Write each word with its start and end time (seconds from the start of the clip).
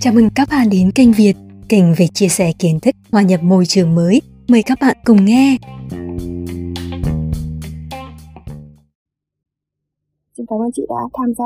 Chào 0.00 0.14
mừng 0.14 0.28
các 0.34 0.48
bạn 0.50 0.68
đến 0.70 0.90
kênh 0.94 1.12
Việt, 1.12 1.34
kênh 1.68 1.84
về 1.98 2.06
chia 2.14 2.28
sẻ 2.28 2.52
kiến 2.58 2.80
thức 2.80 2.94
hòa 3.12 3.22
nhập 3.22 3.42
môi 3.42 3.66
trường 3.66 3.94
mới. 3.94 4.20
Mời 4.48 4.62
các 4.66 4.78
bạn 4.80 4.96
cùng 5.04 5.24
nghe. 5.24 5.56
Xin 10.36 10.46
cảm 10.46 10.58
ơn 10.58 10.72
chị 10.74 10.82
đã 10.88 10.96
tham 11.12 11.34
gia 11.38 11.44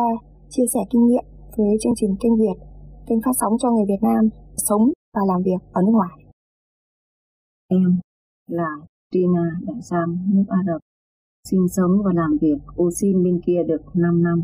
chia 0.50 0.62
sẻ 0.74 0.80
kinh 0.90 1.06
nghiệm 1.06 1.24
với 1.56 1.76
chương 1.82 1.92
trình 1.96 2.16
kênh 2.20 2.36
Việt, 2.36 2.58
kênh 3.06 3.18
phát 3.24 3.32
sóng 3.40 3.52
cho 3.62 3.70
người 3.70 3.84
Việt 3.88 4.02
Nam 4.02 4.28
sống 4.56 4.92
và 5.14 5.20
làm 5.26 5.42
việc 5.42 5.60
ở 5.72 5.82
nước 5.82 5.92
ngoài. 5.92 6.24
Em 7.68 7.98
là 8.46 8.68
Tina 9.12 9.58
Đại 9.60 9.82
Sam, 9.82 10.18
nước 10.32 10.44
Ả 10.48 10.58
Rập, 10.66 10.80
sinh 11.44 11.68
sống 11.68 12.02
và 12.04 12.12
làm 12.14 12.38
việc 12.40 12.58
ô 12.76 12.90
xin 12.90 13.24
bên 13.24 13.40
kia 13.46 13.62
được 13.66 13.82
5 13.94 14.22
năm 14.22 14.42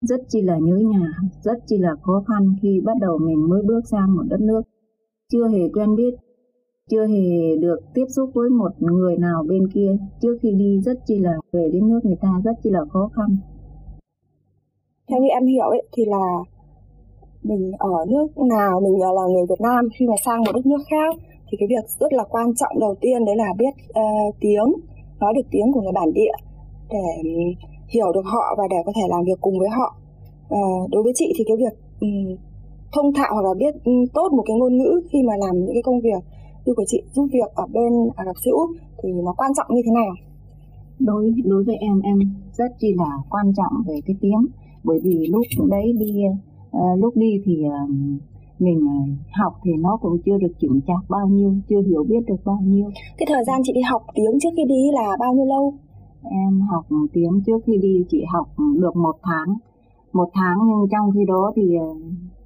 rất 0.00 0.20
chi 0.28 0.42
là 0.42 0.58
nhớ 0.58 0.76
nhà, 0.76 1.08
rất 1.42 1.58
chi 1.66 1.78
là 1.78 1.94
khó 2.02 2.24
khăn 2.28 2.54
khi 2.62 2.80
bắt 2.84 2.96
đầu 3.00 3.18
mình 3.18 3.48
mới 3.48 3.62
bước 3.62 3.80
sang 3.90 4.16
một 4.16 4.22
đất 4.28 4.40
nước. 4.40 4.62
Chưa 5.32 5.48
hề 5.48 5.68
quen 5.74 5.96
biết, 5.96 6.14
chưa 6.90 7.06
hề 7.06 7.56
được 7.60 7.78
tiếp 7.94 8.04
xúc 8.16 8.30
với 8.34 8.50
một 8.50 8.72
người 8.78 9.16
nào 9.18 9.44
bên 9.48 9.68
kia. 9.74 9.96
Trước 10.22 10.38
khi 10.42 10.52
đi 10.52 10.80
rất 10.84 10.98
chi 11.06 11.18
là 11.18 11.32
về 11.52 11.70
đến 11.72 11.88
nước 11.88 12.00
người 12.04 12.16
ta 12.20 12.28
rất 12.44 12.52
chi 12.62 12.70
là 12.70 12.80
khó 12.90 13.10
khăn. 13.14 13.36
Theo 15.08 15.20
như 15.20 15.28
em 15.28 15.46
hiểu 15.46 15.66
ấy, 15.66 15.82
thì 15.92 16.04
là 16.04 16.26
mình 17.42 17.72
ở 17.78 18.04
nước 18.08 18.26
nào, 18.38 18.80
mình 18.80 19.00
là 19.00 19.26
người 19.32 19.46
Việt 19.48 19.60
Nam 19.60 19.88
khi 19.98 20.06
mà 20.06 20.14
sang 20.24 20.40
một 20.44 20.52
đất 20.54 20.66
nước 20.66 20.82
khác 20.90 21.14
thì 21.50 21.56
cái 21.60 21.68
việc 21.68 21.84
rất 22.00 22.12
là 22.12 22.24
quan 22.30 22.54
trọng 22.54 22.80
đầu 22.80 22.94
tiên 23.00 23.24
đấy 23.24 23.36
là 23.36 23.52
biết 23.58 23.74
uh, 23.88 24.34
tiếng, 24.40 24.72
nói 25.20 25.32
được 25.36 25.46
tiếng 25.50 25.72
của 25.72 25.80
người 25.80 25.92
bản 25.92 26.12
địa 26.12 26.32
để 26.90 26.98
hiểu 27.88 28.12
được 28.14 28.24
họ 28.24 28.54
và 28.58 28.64
để 28.70 28.76
có 28.86 28.92
thể 28.96 29.02
làm 29.08 29.22
việc 29.24 29.38
cùng 29.40 29.58
với 29.58 29.68
họ. 29.68 29.96
À, 30.50 30.64
đối 30.90 31.02
với 31.02 31.12
chị 31.14 31.32
thì 31.36 31.44
cái 31.48 31.56
việc 31.56 31.74
um, 32.00 32.36
thông 32.92 33.12
thạo 33.14 33.30
hoặc 33.32 33.44
là 33.48 33.54
biết 33.58 33.74
um, 33.84 34.06
tốt 34.14 34.28
một 34.32 34.44
cái 34.46 34.56
ngôn 34.56 34.78
ngữ 34.78 35.00
khi 35.10 35.18
mà 35.28 35.34
làm 35.38 35.54
những 35.58 35.74
cái 35.74 35.82
công 35.82 36.00
việc 36.00 36.22
như 36.64 36.74
của 36.74 36.84
chị 36.86 37.02
giúp 37.12 37.26
việc 37.32 37.50
ở 37.54 37.66
bên 37.72 37.92
Ả 38.16 38.24
Rập 38.24 38.36
Xê 38.44 38.50
Út 38.50 38.70
thì 39.02 39.08
nó 39.12 39.34
quan 39.36 39.50
trọng 39.56 39.66
như 39.70 39.82
thế 39.86 39.92
nào? 39.92 40.12
Đối 40.98 41.34
đối 41.44 41.64
với 41.64 41.76
em 41.76 42.00
em 42.00 42.18
rất 42.52 42.70
chi 42.80 42.94
là 42.96 43.10
quan 43.30 43.52
trọng 43.56 43.72
về 43.86 44.00
cái 44.06 44.16
tiếng. 44.20 44.46
Bởi 44.84 44.98
vì 45.04 45.26
lúc 45.26 45.42
đấy 45.70 45.92
đi 45.98 46.12
uh, 46.76 46.98
lúc 46.98 47.16
đi 47.16 47.42
thì 47.44 47.64
uh, 47.66 47.90
mình 48.58 48.80
học 49.32 49.52
thì 49.64 49.70
nó 49.78 49.98
cũng 50.02 50.18
chưa 50.24 50.38
được 50.38 50.52
chững 50.60 50.80
chạc 50.86 51.10
bao 51.10 51.26
nhiêu 51.28 51.54
chưa 51.68 51.82
hiểu 51.82 52.04
biết 52.08 52.26
được 52.26 52.40
bao 52.44 52.58
nhiêu. 52.64 52.90
Cái 53.18 53.26
thời 53.28 53.44
gian 53.44 53.60
chị 53.64 53.72
đi 53.74 53.80
học 53.80 54.02
tiếng 54.14 54.40
trước 54.40 54.48
khi 54.56 54.64
đi 54.68 54.82
là 54.92 55.16
bao 55.20 55.34
nhiêu 55.34 55.44
lâu 55.44 55.74
Em 56.22 56.60
học 56.60 56.86
tiếng 57.12 57.40
trước 57.46 57.58
khi 57.66 57.78
đi 57.78 58.04
chỉ 58.08 58.24
học 58.32 58.48
được 58.80 58.96
một 58.96 59.16
tháng. 59.22 59.56
Một 60.12 60.30
tháng 60.34 60.58
nhưng 60.66 60.88
trong 60.90 61.10
khi 61.14 61.24
đó 61.24 61.52
thì 61.56 61.76
ờ, 61.76 61.86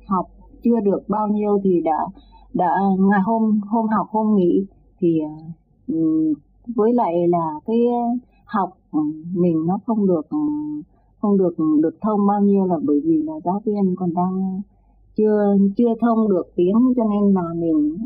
học 0.06 0.26
chưa 0.64 0.80
được 0.80 1.08
bao 1.08 1.28
nhiêu 1.28 1.60
thì 1.64 1.80
đã 1.80 2.06
đã, 2.54 2.80
ngày 2.98 3.20
hôm 3.24 3.60
hôm 3.68 3.86
học, 3.88 4.06
hôm 4.10 4.36
nghỉ 4.36 4.66
thì 5.00 5.20
ờ, 5.86 5.94
với 6.66 6.92
lại 6.92 7.28
là 7.28 7.52
cái 7.66 7.78
học 8.44 8.70
mình 9.34 9.66
nó 9.66 9.78
không 9.86 10.06
được 10.06 10.26
không 11.20 11.38
được 11.38 11.54
được 11.82 11.96
thông 12.00 12.26
bao 12.26 12.40
nhiêu 12.40 12.66
là 12.66 12.76
bởi 12.82 13.00
vì 13.04 13.22
là 13.22 13.32
giáo 13.44 13.62
viên 13.64 13.96
còn 13.96 14.14
đang 14.14 14.60
chưa 15.16 15.56
chưa 15.76 15.94
thông 16.00 16.28
được 16.28 16.52
tiếng 16.56 16.92
cho 16.96 17.04
nên 17.04 17.34
là 17.34 17.42
mình 17.54 17.96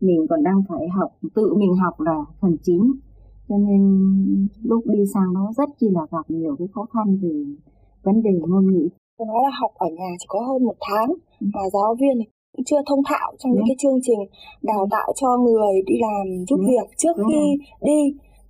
mình 0.00 0.26
còn 0.30 0.42
đang 0.42 0.62
phải 0.68 0.88
học, 0.88 1.10
tự 1.34 1.54
mình 1.54 1.76
học 1.76 2.00
là 2.00 2.24
phần 2.40 2.56
chính 2.62 2.92
cho 3.48 3.56
nên 3.58 3.82
lúc 4.62 4.82
đi 4.86 4.98
sang 5.14 5.34
đó 5.34 5.52
rất 5.56 5.68
chi 5.80 5.86
là 5.90 6.06
gặp 6.10 6.26
nhiều 6.28 6.56
cái 6.58 6.68
khó 6.74 6.86
khăn 6.92 7.18
về 7.22 7.34
vấn 8.02 8.22
đề 8.22 8.30
ngôn 8.48 8.66
ngữ 8.66 8.88
tôi 9.18 9.26
nói 9.26 9.40
là 9.42 9.50
học 9.60 9.70
ở 9.74 9.88
nhà 9.88 10.10
chỉ 10.18 10.26
có 10.28 10.40
hơn 10.48 10.64
một 10.64 10.76
tháng 10.80 11.08
ừ. 11.40 11.46
và 11.54 11.60
giáo 11.72 11.94
viên 12.00 12.16
cũng 12.52 12.64
chưa 12.64 12.82
thông 12.86 13.02
thạo 13.08 13.32
trong 13.38 13.52
những 13.52 13.64
cái 13.68 13.76
chương 13.78 13.98
trình 14.02 14.18
đào 14.62 14.86
tạo 14.90 15.12
cho 15.20 15.28
người 15.36 15.82
đi 15.86 15.94
làm 16.00 16.44
giúp 16.48 16.56
Đúng. 16.56 16.66
việc 16.70 16.86
trước 16.96 17.14
Đúng 17.16 17.26
khi 17.28 17.40
rồi. 17.40 17.56
đi 17.88 18.00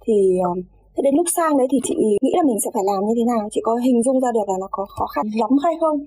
thì 0.07 0.39
um, 0.49 0.59
thế 0.97 1.01
đến 1.03 1.15
lúc 1.17 1.27
sang 1.37 1.59
đấy 1.59 1.67
thì 1.71 1.79
chị 1.85 1.95
nghĩ 2.23 2.33
là 2.37 2.43
mình 2.47 2.61
sẽ 2.65 2.71
phải 2.75 2.83
làm 2.87 3.01
như 3.07 3.15
thế 3.17 3.25
nào 3.33 3.49
chị 3.51 3.61
có 3.65 3.75
hình 3.75 4.03
dung 4.03 4.21
ra 4.21 4.29
được 4.35 4.47
là 4.49 4.55
nó 4.61 4.69
có 4.71 4.87
khó 4.89 5.07
khăn 5.07 5.27
lắm 5.41 5.51
hay 5.65 5.75
không 5.81 5.99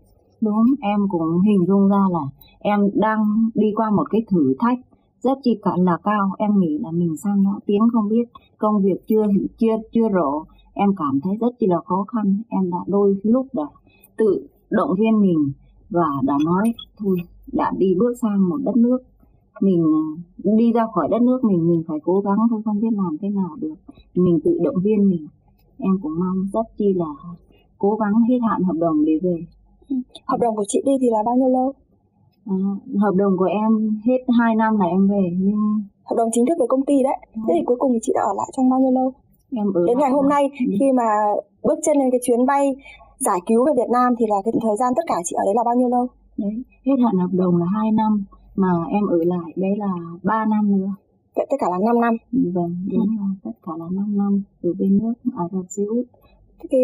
đúng 0.41 0.65
em 0.81 0.99
cũng 1.09 1.41
hình 1.47 1.65
dung 1.67 1.89
ra 1.89 2.03
là 2.11 2.23
em 2.59 2.79
đang 2.93 3.19
đi 3.53 3.67
qua 3.75 3.89
một 3.89 4.03
cái 4.11 4.21
thử 4.29 4.53
thách 4.59 4.79
rất 5.27 5.37
chi 5.43 5.59
cả 5.61 5.71
là 5.77 5.97
cao 6.03 6.29
em 6.37 6.59
nghĩ 6.59 6.77
là 6.83 6.91
mình 6.91 7.17
sang 7.17 7.43
đó 7.43 7.59
tiếng 7.65 7.81
không 7.93 8.09
biết, 8.09 8.25
công 8.57 8.81
việc 8.83 9.07
chưa 9.07 9.23
chưa 9.57 9.75
chưa 9.91 10.09
rõ 10.09 10.45
em 10.73 10.89
cảm 10.97 11.19
thấy 11.23 11.33
rất 11.41 11.59
chi 11.59 11.67
là 11.67 11.79
khó 11.85 12.05
khăn, 12.07 12.41
em 12.49 12.71
đã 12.71 12.77
đôi 12.87 13.15
lúc 13.23 13.47
đã 13.53 13.63
tự 14.17 14.47
động 14.69 14.89
viên 14.99 15.21
mình 15.21 15.51
và 15.89 16.07
đã 16.23 16.37
nói, 16.45 16.73
thôi, 16.97 17.17
đã 17.53 17.71
đi 17.77 17.95
bước 17.99 18.13
sang 18.21 18.49
một 18.49 18.57
đất 18.65 18.75
nước, 18.75 18.97
mình 19.61 19.83
à, 19.83 20.05
đi 20.57 20.71
ra 20.71 20.87
khỏi 20.93 21.07
đất 21.11 21.21
nước 21.21 21.43
mình 21.43 21.67
mình 21.67 21.83
phải 21.87 21.97
cố 22.03 22.19
gắng 22.19 22.37
thôi, 22.49 22.61
không 22.65 22.79
biết 22.79 22.93
làm 22.93 23.17
thế 23.21 23.29
nào 23.29 23.55
được. 23.61 23.75
Mình 24.15 24.39
tự 24.43 24.59
động 24.63 24.75
viên 24.83 25.09
mình. 25.09 25.27
Em 25.77 25.99
cũng 26.01 26.19
mong 26.19 26.47
rất 26.53 26.65
chi 26.77 26.93
là 26.93 27.05
cố 27.77 27.95
gắng 27.95 28.13
hết 28.29 28.37
hạn 28.49 28.63
hợp 28.63 28.75
đồng 28.79 29.05
để 29.05 29.13
về. 29.21 29.37
Hợp 30.25 30.37
đồng 30.41 30.55
của 30.55 30.65
chị 30.67 30.81
đi 30.85 30.91
thì 31.01 31.07
là 31.11 31.17
bao 31.25 31.35
nhiêu 31.35 31.49
lâu? 31.49 31.73
À, 32.49 32.55
hợp 33.03 33.13
đồng 33.15 33.33
của 33.37 33.49
em 33.63 33.71
hết 34.07 34.21
2 34.39 34.55
năm 34.55 34.79
là 34.79 34.85
em 34.85 35.07
về 35.07 35.23
nhưng 35.39 35.61
hợp 36.09 36.15
đồng 36.17 36.29
chính 36.31 36.45
thức 36.45 36.57
với 36.59 36.67
công 36.67 36.85
ty 36.85 37.03
đấy 37.03 37.17
ừ. 37.35 37.41
thế 37.47 37.53
thì 37.57 37.63
cuối 37.65 37.77
cùng 37.79 37.91
thì 37.93 37.99
chị 38.01 38.11
đã 38.15 38.21
ở 38.21 38.33
lại 38.37 38.49
trong 38.57 38.69
bao 38.69 38.79
nhiêu 38.79 38.91
lâu 38.91 39.11
em 39.51 39.67
ở 39.73 39.81
đến 39.87 39.97
ngày 39.99 40.11
hôm 40.11 40.29
nay 40.29 40.43
ừ. 40.59 40.65
khi 40.79 40.85
mà 40.99 41.09
bước 41.63 41.79
chân 41.85 41.97
lên 41.97 42.11
cái 42.11 42.19
chuyến 42.23 42.45
bay 42.45 42.75
giải 43.19 43.39
cứu 43.47 43.65
về 43.65 43.73
Việt 43.75 43.89
Nam 43.91 44.13
thì 44.19 44.25
là 44.29 44.35
cái 44.45 44.53
thời 44.63 44.77
gian 44.79 44.93
tất 44.95 45.05
cả 45.07 45.15
chị 45.25 45.35
ở 45.41 45.43
đấy 45.45 45.55
là 45.57 45.63
bao 45.65 45.75
nhiêu 45.75 45.89
lâu 45.89 46.07
đấy 46.37 46.55
hết 46.85 46.97
hạn 47.03 47.15
hợp 47.21 47.33
đồng 47.33 47.57
là 47.57 47.65
2 47.65 47.91
năm 47.91 48.23
mà 48.55 48.71
em 48.89 49.05
ở 49.07 49.17
lại 49.17 49.53
đấy 49.55 49.73
là 49.77 49.91
3 50.23 50.45
năm 50.45 50.77
nữa 50.77 50.91
vậy 51.35 51.45
tất 51.49 51.57
cả 51.59 51.67
là 51.71 51.77
5 51.85 52.01
năm 52.01 52.13
vâng 52.31 52.75
đúng 52.91 53.01
ừ. 53.01 53.15
là 53.19 53.27
tất 53.43 53.55
cả 53.65 53.71
là 53.79 53.85
5 53.91 54.17
năm 54.17 54.43
ở 54.63 54.69
bên 54.79 54.97
nước 54.97 55.13
Ả 55.37 55.43
Rập 55.51 55.65
Xê 55.69 55.83
Út 55.83 56.05
cái 56.69 56.81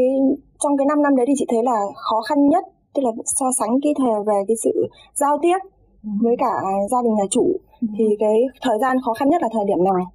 trong 0.63 0.77
cái 0.77 0.85
5 0.85 1.01
năm 1.01 1.15
đấy 1.15 1.25
thì 1.29 1.33
chị 1.37 1.45
thấy 1.49 1.63
là 1.63 1.79
khó 1.95 2.21
khăn 2.29 2.47
nhất 2.47 2.63
tức 2.93 3.01
là 3.05 3.11
so 3.25 3.45
sánh 3.59 3.81
cái 3.83 3.93
thời 3.97 4.23
về 4.27 4.39
cái 4.47 4.57
sự 4.63 4.87
giao 5.13 5.37
tiếp 5.41 5.57
ừ. 6.03 6.09
với 6.21 6.35
cả 6.37 6.53
gia 6.91 7.01
đình 7.03 7.15
nhà 7.15 7.27
chủ 7.31 7.45
ừ. 7.81 7.87
thì 7.97 8.05
cái 8.19 8.37
thời 8.61 8.77
gian 8.81 8.97
khó 9.05 9.13
khăn 9.13 9.29
nhất 9.29 9.41
là 9.41 9.49
thời 9.53 9.65
điểm 9.67 9.83
nào 9.83 10.05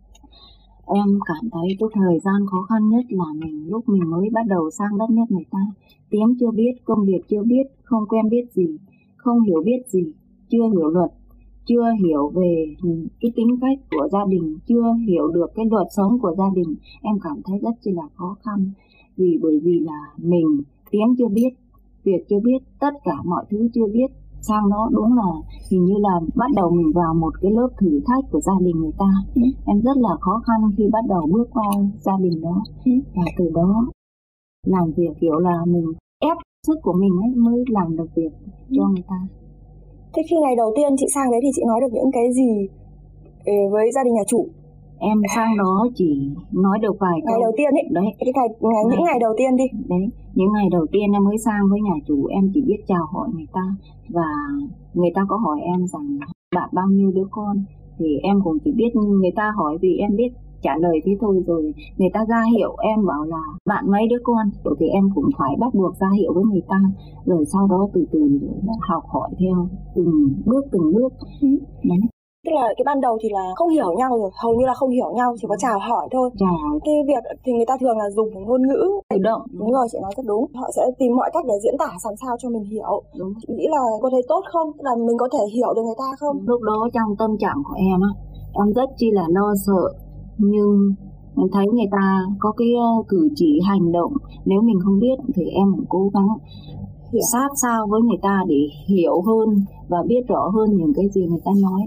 em 0.87 1.19
cảm 1.27 1.51
thấy 1.53 1.69
cái 1.81 1.89
thời 1.95 2.19
gian 2.25 2.47
khó 2.51 2.63
khăn 2.69 2.89
nhất 2.89 3.05
là 3.09 3.25
mình 3.35 3.69
lúc 3.69 3.89
mình 3.89 4.11
mới 4.11 4.29
bắt 4.33 4.47
đầu 4.49 4.71
sang 4.71 4.99
đất 4.99 5.11
nước 5.11 5.25
người 5.29 5.45
ta 5.51 5.59
tiếng 6.11 6.37
chưa 6.41 6.51
biết 6.51 6.73
công 6.85 7.07
việc 7.07 7.21
chưa 7.29 7.43
biết 7.43 7.65
không 7.83 8.05
quen 8.09 8.29
biết 8.29 8.45
gì 8.53 8.67
không 9.17 9.41
hiểu 9.41 9.63
biết 9.65 9.81
gì 9.89 10.13
chưa 10.51 10.69
hiểu 10.73 10.89
luật 10.89 11.11
chưa 11.67 11.85
hiểu 12.05 12.29
về 12.35 12.75
cái 13.21 13.33
tính 13.37 13.59
cách 13.61 13.79
của 13.91 14.09
gia 14.13 14.25
đình 14.29 14.59
chưa 14.67 14.95
hiểu 15.09 15.29
được 15.29 15.47
cái 15.55 15.67
luật 15.71 15.87
sống 15.97 16.19
của 16.23 16.35
gia 16.39 16.49
đình 16.55 16.77
em 17.03 17.19
cảm 17.23 17.41
thấy 17.45 17.59
rất 17.63 17.75
là 17.83 18.03
khó 18.15 18.37
khăn 18.45 18.71
vì 19.17 19.39
bởi 19.43 19.61
vì 19.63 19.79
là 19.79 20.01
mình 20.17 20.63
tiếng 20.91 21.15
chưa 21.19 21.29
biết 21.29 21.51
việc 22.09 22.21
chưa 22.29 22.41
biết 22.47 22.61
tất 22.81 22.95
cả 23.05 23.17
mọi 23.25 23.45
thứ 23.51 23.59
chưa 23.75 23.87
biết 23.95 24.11
sang 24.41 24.71
đó 24.71 24.89
đúng 24.93 25.17
là 25.21 25.31
hình 25.71 25.85
như 25.85 25.95
là 26.07 26.15
bắt 26.35 26.51
đầu 26.57 26.71
mình 26.71 26.93
vào 26.95 27.15
một 27.15 27.33
cái 27.43 27.51
lớp 27.51 27.69
thử 27.81 28.01
thách 28.07 28.25
của 28.33 28.41
gia 28.41 28.53
đình 28.61 28.77
người 28.81 28.97
ta 28.99 29.11
ừ. 29.35 29.43
em 29.67 29.81
rất 29.81 29.97
là 29.97 30.13
khó 30.21 30.43
khăn 30.47 30.61
khi 30.77 30.85
bắt 30.93 31.05
đầu 31.09 31.23
bước 31.33 31.49
qua 31.53 31.71
gia 32.07 32.17
đình 32.21 32.41
đó 32.43 32.63
ừ. 32.85 32.93
và 33.15 33.25
từ 33.39 33.51
đó 33.55 33.87
làm 34.67 34.93
việc 34.97 35.13
kiểu 35.21 35.39
là 35.39 35.57
mình 35.67 35.87
ép 36.21 36.37
sức 36.67 36.79
của 36.83 36.93
mình 36.93 37.15
ấy 37.23 37.31
mới 37.35 37.65
làm 37.71 37.97
được 37.97 38.09
việc 38.15 38.33
ừ. 38.71 38.77
cho 38.77 38.89
người 38.89 39.05
ta 39.09 39.21
thế 40.13 40.23
khi 40.31 40.37
ngày 40.43 40.57
đầu 40.57 40.73
tiên 40.77 40.93
chị 40.97 41.07
sang 41.15 41.31
đấy 41.31 41.41
thì 41.43 41.49
chị 41.57 41.63
nói 41.67 41.81
được 41.81 41.93
những 41.93 42.13
cái 42.13 42.25
gì 42.33 42.51
với 43.73 43.87
gia 43.95 44.05
đình 44.05 44.15
nhà 44.15 44.23
chủ 44.27 44.49
em 45.01 45.23
sang 45.35 45.57
đó 45.59 45.87
chỉ 45.95 46.31
nói 46.53 46.79
được 46.79 46.97
vài 47.01 47.19
ngày 47.25 47.35
câu. 47.35 47.41
đầu 47.41 47.53
tiên 47.57 47.71
ấy. 47.71 47.87
Đấy. 47.91 48.05
Cái 48.19 48.33
ngày, 48.37 48.49
ngày 48.61 48.85
những 48.91 49.05
ngày 49.05 49.19
đầu 49.21 49.35
tiên 49.39 49.57
đi. 49.57 49.65
Đấy. 49.89 50.09
Những 50.35 50.53
ngày 50.53 50.69
đầu 50.71 50.87
tiên 50.93 51.13
em 51.13 51.25
mới 51.25 51.39
sang 51.39 51.63
với 51.71 51.81
nhà 51.81 51.95
chủ 52.07 52.27
em 52.27 52.51
chỉ 52.55 52.63
biết 52.67 52.81
chào 52.87 53.05
hỏi 53.13 53.29
người 53.35 53.47
ta. 53.53 53.67
Và 54.09 54.31
người 54.95 55.11
ta 55.15 55.23
có 55.29 55.37
hỏi 55.37 55.61
em 55.61 55.87
rằng 55.87 56.19
bạn 56.55 56.69
bao 56.73 56.87
nhiêu 56.89 57.11
đứa 57.15 57.27
con? 57.31 57.57
Thì 57.99 58.19
em 58.23 58.41
cũng 58.45 58.59
chỉ 58.65 58.73
biết 58.73 58.97
người 58.97 59.33
ta 59.37 59.53
hỏi 59.57 59.79
vì 59.81 59.97
em 59.97 60.17
biết 60.17 60.33
trả 60.63 60.77
lời 60.79 61.01
thế 61.05 61.13
thôi 61.21 61.43
rồi. 61.47 61.75
Người 61.97 62.11
ta 62.13 62.21
ra 62.29 62.43
hiệu 62.57 62.77
em 62.79 63.07
bảo 63.07 63.25
là 63.25 63.43
bạn 63.67 63.91
mấy 63.91 64.09
đứa 64.11 64.23
con? 64.23 64.51
Thì 64.81 64.87
em 64.87 65.11
cũng 65.15 65.31
phải 65.39 65.57
bắt 65.61 65.75
buộc 65.75 65.95
ra 66.01 66.09
hiệu 66.19 66.33
với 66.35 66.45
người 66.45 66.63
ta. 66.69 66.81
Rồi 67.25 67.45
sau 67.53 67.67
đó 67.67 67.89
từ 67.93 68.07
từ 68.13 68.19
rồi 68.19 68.77
học 68.81 69.03
hỏi 69.07 69.31
theo 69.39 69.69
từng 69.95 70.35
bước 70.47 70.65
từng 70.73 70.93
bước. 70.95 71.13
Ừ. 71.41 71.49
đấy 71.85 71.99
tức 72.45 72.53
là 72.55 72.67
cái 72.77 72.85
ban 72.87 73.01
đầu 73.01 73.19
thì 73.23 73.29
là 73.33 73.45
không 73.57 73.71
hiểu 73.77 73.91
nhau 73.99 74.11
rồi 74.19 74.31
hầu 74.43 74.55
như 74.55 74.67
là 74.67 74.75
không 74.75 74.91
hiểu 74.91 75.11
nhau 75.15 75.35
chỉ 75.39 75.47
có 75.49 75.57
chào 75.59 75.79
hỏi 75.79 76.09
thôi. 76.13 76.31
Cái 76.85 76.95
việc 77.09 77.23
thì 77.45 77.53
người 77.53 77.67
ta 77.67 77.75
thường 77.81 77.99
là 77.99 78.11
dùng 78.11 78.31
ngôn 78.47 78.63
ngữ. 78.69 78.83
Tự 79.11 79.19
động. 79.19 79.43
Đúng 79.53 79.73
rồi 79.73 79.87
chị 79.93 79.99
nói 80.03 80.13
rất 80.17 80.27
đúng. 80.27 80.45
Họ 80.55 80.69
sẽ 80.77 80.83
tìm 80.99 81.17
mọi 81.17 81.31
cách 81.33 81.45
để 81.49 81.55
diễn 81.63 81.75
tả 81.79 81.87
làm 82.05 82.17
sao 82.23 82.37
cho 82.41 82.49
mình 82.49 82.65
hiểu. 82.65 83.03
Đúng. 83.19 83.33
Chị 83.41 83.49
nghĩ 83.55 83.67
là 83.71 83.83
có 84.03 84.11
thấy 84.11 84.23
tốt 84.29 84.43
không? 84.53 84.69
Là 84.79 84.91
mình 84.97 85.19
có 85.19 85.29
thể 85.33 85.45
hiểu 85.55 85.75
được 85.75 85.83
người 85.85 85.99
ta 85.99 86.09
không? 86.21 86.37
Lúc 86.47 86.63
đó 86.63 86.89
trong 86.95 87.17
tâm 87.19 87.31
trạng 87.39 87.63
của 87.65 87.75
em 87.77 88.01
á 88.01 88.11
em 88.53 88.73
rất 88.73 88.91
chi 88.97 89.11
là 89.13 89.25
lo 89.29 89.55
sợ. 89.67 89.83
Nhưng 90.39 90.95
thấy 91.53 91.67
người 91.73 91.91
ta 91.93 92.21
có 92.39 92.53
cái 92.57 92.69
ờ, 92.79 93.03
cử 93.09 93.29
chỉ 93.35 93.61
hành 93.69 93.93
động. 93.93 94.13
Nếu 94.45 94.61
mình 94.63 94.79
không 94.85 94.99
biết 95.01 95.19
thì 95.35 95.45
em 95.45 95.67
cũng 95.77 95.87
cố 95.89 96.11
gắng 96.15 96.29
Hiểu. 97.13 97.23
sát 97.33 97.49
sao 97.63 97.87
với 97.91 98.01
người 98.01 98.19
ta 98.23 98.45
để 98.49 98.61
hiểu 98.87 99.23
hơn 99.27 99.49
và 99.89 99.99
biết 100.07 100.23
rõ 100.29 100.49
hơn 100.55 100.77
những 100.77 100.93
cái 100.97 101.09
gì 101.09 101.27
người 101.27 101.41
ta 101.45 101.53
nói 101.63 101.83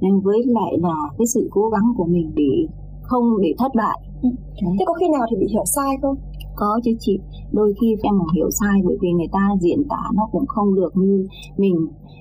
nên 0.00 0.20
với 0.20 0.42
lại 0.46 0.72
là 0.82 0.94
cái 1.18 1.26
sự 1.26 1.48
cố 1.50 1.68
gắng 1.68 1.92
của 1.96 2.04
mình 2.04 2.32
để 2.36 2.66
không 3.02 3.24
để 3.42 3.54
thất 3.58 3.72
bại. 3.74 3.98
Ừ. 4.22 4.28
Đấy. 4.62 4.74
thế 4.78 4.84
có 4.86 4.94
khi 4.94 5.08
nào 5.08 5.26
thì 5.30 5.36
bị 5.40 5.46
hiểu 5.52 5.64
sai 5.64 5.96
không? 6.02 6.16
Có 6.56 6.80
chứ 6.84 6.92
chị. 7.00 7.18
Đôi 7.52 7.74
khi 7.80 7.96
em 8.02 8.14
cũng 8.18 8.34
hiểu 8.36 8.50
sai 8.50 8.80
bởi 8.84 8.96
vì 9.00 9.10
người 9.12 9.28
ta 9.32 9.44
diễn 9.60 9.88
tả 9.88 10.02
nó 10.14 10.28
cũng 10.32 10.46
không 10.46 10.74
được 10.74 10.96
như 10.96 11.26
mình. 11.56 11.76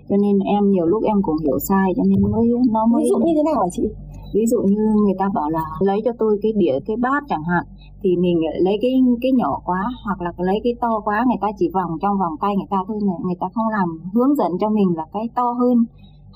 Cho 0.10 0.18
nên 0.18 0.39
em 0.39 0.72
nhiều 0.72 0.86
lúc 0.86 1.04
em 1.04 1.22
cũng 1.22 1.38
hiểu 1.44 1.60
sai 1.60 1.94
cho 1.98 2.04
nên 2.04 2.22
mới 2.22 2.48
nó 2.72 2.86
mới 2.86 3.04
ví 3.04 3.10
dụ 3.10 3.18
như 3.18 3.33
thế 3.36 3.44
nào 3.44 3.62
hả 3.63 3.69
chị? 3.72 3.83
Ví 4.33 4.45
dụ 4.45 4.62
như 4.62 4.83
người 5.06 5.16
ta 5.19 5.30
bảo 5.33 5.50
là 5.50 5.63
lấy 5.80 6.00
cho 6.06 6.12
tôi 6.19 6.39
cái 6.42 6.51
đĩa 6.56 6.80
cái 6.86 6.95
bát 6.98 7.24
chẳng 7.30 7.44
hạn 7.44 7.63
thì 8.04 8.18
mình 8.18 8.39
lấy 8.60 8.78
cái 8.81 8.92
cái 9.21 9.31
nhỏ 9.31 9.62
quá 9.66 9.83
hoặc 10.06 10.21
là 10.21 10.31
lấy 10.38 10.60
cái 10.63 10.74
to 10.81 11.00
quá 11.06 11.24
người 11.28 11.38
ta 11.42 11.48
chỉ 11.57 11.69
vòng 11.74 11.92
trong 12.01 12.19
vòng 12.19 12.33
tay 12.42 12.56
người 12.56 12.68
ta 12.69 12.78
thôi 12.88 12.98
này. 13.04 13.19
Người 13.24 13.36
ta 13.39 13.48
không 13.54 13.68
làm 13.68 13.89
hướng 14.13 14.36
dẫn 14.36 14.51
cho 14.60 14.69
mình 14.69 14.89
là 14.98 15.06
cái 15.13 15.30
to 15.36 15.51
hơn 15.60 15.86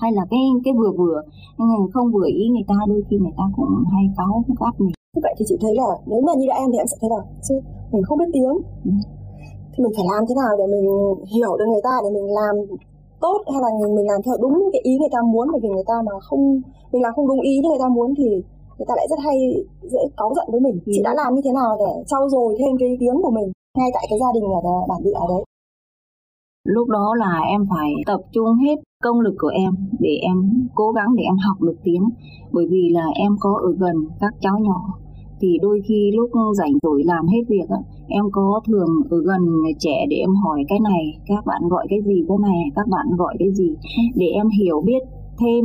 hay 0.00 0.10
là 0.12 0.22
cái 0.30 0.40
cái 0.64 0.74
vừa 0.78 0.92
vừa. 1.00 1.16
Nhưng 1.58 1.68
không 1.94 2.06
vừa 2.14 2.26
ý 2.40 2.48
người 2.48 2.66
ta 2.70 2.74
đôi 2.88 3.02
khi 3.08 3.16
người 3.18 3.36
ta 3.38 3.44
cũng 3.56 3.72
hay 3.92 4.04
cáu 4.18 4.32
gắt 4.60 4.74
mình. 4.80 4.92
Như 5.14 5.20
vậy 5.26 5.34
thì 5.38 5.44
chị 5.48 5.56
thấy 5.62 5.74
là 5.74 5.90
nếu 6.06 6.20
mà 6.26 6.32
như 6.38 6.46
là 6.46 6.54
em 6.62 6.68
thì 6.72 6.78
em 6.78 6.86
sẽ 6.86 6.96
thấy 7.00 7.10
là 7.14 7.20
chứ 7.48 7.54
mình 7.92 8.02
không 8.06 8.18
biết 8.18 8.30
tiếng. 8.32 8.54
Ừ. 8.84 8.90
thì 9.72 9.78
mình 9.84 9.92
phải 9.96 10.06
làm 10.12 10.22
thế 10.28 10.34
nào 10.42 10.52
để 10.58 10.64
mình 10.74 10.86
hiểu 11.34 11.52
được 11.58 11.68
người 11.72 11.84
ta 11.88 11.94
để 12.04 12.10
mình 12.16 12.26
làm 12.40 12.54
tốt 13.24 13.38
hay 13.52 13.60
là 13.64 13.68
mình, 13.82 13.94
mình 13.96 14.06
làm 14.12 14.20
theo 14.26 14.36
đúng 14.44 14.54
cái 14.72 14.82
ý 14.90 14.92
người 14.98 15.12
ta 15.12 15.20
muốn? 15.32 15.46
Bởi 15.52 15.60
vì 15.62 15.68
người 15.68 15.88
ta 15.90 15.96
mà 16.06 16.12
không 16.26 16.42
mình 16.92 17.02
làm 17.02 17.12
không 17.16 17.28
đúng 17.28 17.40
ý 17.40 17.52
như 17.60 17.68
người 17.68 17.82
ta 17.84 17.88
muốn 17.88 18.14
thì 18.18 18.28
người 18.76 18.86
ta 18.88 18.94
lại 18.96 19.06
rất 19.10 19.18
hay 19.26 19.36
dễ 19.92 20.02
cáu 20.16 20.30
giận 20.36 20.46
với 20.52 20.60
mình. 20.60 20.76
Ừ. 20.86 20.92
chị 20.94 21.00
đã 21.04 21.12
làm 21.14 21.34
như 21.34 21.40
thế 21.44 21.52
nào 21.52 21.70
để 21.82 21.90
trau 22.10 22.28
dồi 22.28 22.54
thêm 22.58 22.72
cái 22.80 22.96
tiếng 23.00 23.16
của 23.22 23.30
mình 23.30 23.48
ngay 23.78 23.90
tại 23.94 24.04
cái 24.10 24.18
gia 24.22 24.30
đình 24.34 24.44
ở 24.58 24.60
đó- 24.64 24.86
bản 24.88 25.00
địa 25.04 25.16
ở 25.24 25.26
đấy 25.32 25.42
lúc 26.64 26.88
đó 26.88 27.14
là 27.18 27.40
em 27.48 27.66
phải 27.70 27.90
tập 28.06 28.20
trung 28.32 28.54
hết 28.54 28.76
công 29.04 29.20
lực 29.20 29.34
của 29.38 29.48
em 29.48 29.74
để 30.00 30.14
em 30.22 30.36
cố 30.74 30.92
gắng 30.92 31.16
để 31.16 31.22
em 31.22 31.36
học 31.36 31.62
được 31.62 31.76
tiếng. 31.84 32.04
Bởi 32.52 32.66
vì 32.70 32.88
là 32.90 33.06
em 33.14 33.36
có 33.40 33.60
ở 33.62 33.72
gần 33.78 33.96
các 34.20 34.34
cháu 34.40 34.58
nhỏ 34.58 34.80
thì 35.40 35.58
đôi 35.62 35.80
khi 35.88 36.10
lúc 36.16 36.30
rảnh 36.58 36.72
rỗi 36.82 37.02
làm 37.04 37.26
hết 37.26 37.42
việc 37.48 37.68
á, 37.68 37.76
em 38.08 38.24
có 38.32 38.60
thường 38.66 38.88
ở 39.10 39.18
gần 39.24 39.42
trẻ 39.78 40.06
để 40.10 40.16
em 40.16 40.34
hỏi 40.34 40.64
cái 40.68 40.80
này 40.80 41.18
các 41.26 41.46
bạn 41.46 41.62
gọi 41.68 41.86
cái 41.90 41.98
gì 42.06 42.24
cái 42.28 42.38
này 42.40 42.58
các 42.76 42.88
bạn 42.88 43.06
gọi 43.18 43.36
cái 43.38 43.48
gì? 43.52 43.74
Để 44.14 44.26
em 44.26 44.48
hiểu 44.48 44.82
biết 44.86 45.02
thêm 45.40 45.64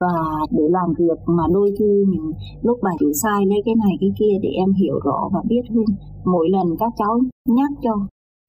và 0.00 0.14
để 0.50 0.64
làm 0.70 0.94
việc. 0.98 1.18
Mà 1.26 1.42
đôi 1.52 1.70
khi 1.78 2.04
mình 2.08 2.32
lúc 2.62 2.78
bà 2.82 2.90
chủ 2.98 3.12
sai 3.22 3.46
lấy 3.46 3.62
cái 3.64 3.74
này 3.74 3.92
cái 4.00 4.10
kia 4.18 4.38
để 4.42 4.48
em 4.48 4.72
hiểu 4.72 4.98
rõ 5.04 5.28
và 5.32 5.40
biết 5.48 5.62
hơn. 5.74 5.84
Mỗi 6.24 6.48
lần 6.50 6.76
các 6.78 6.92
cháu 6.96 7.20
nhắc 7.48 7.70
cho 7.82 7.92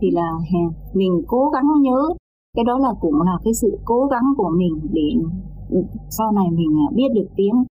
thì 0.02 0.12
là 0.12 0.30
mình 0.94 1.24
cố 1.28 1.50
gắng 1.54 1.66
nhớ. 1.82 2.14
Cái 2.56 2.66
đó 2.66 2.78
là 2.78 2.94
cũng 3.02 3.22
là 3.22 3.38
cái 3.44 3.54
sự 3.54 3.78
cố 3.86 4.06
gắng 4.12 4.24
của 4.38 4.50
mình 4.58 4.80
để 4.94 5.10
sau 6.10 6.32
này 6.32 6.46
mình 6.52 6.72
à, 6.86 6.88
biết 6.96 7.10
được 7.16 7.28
tiếng 7.36 7.64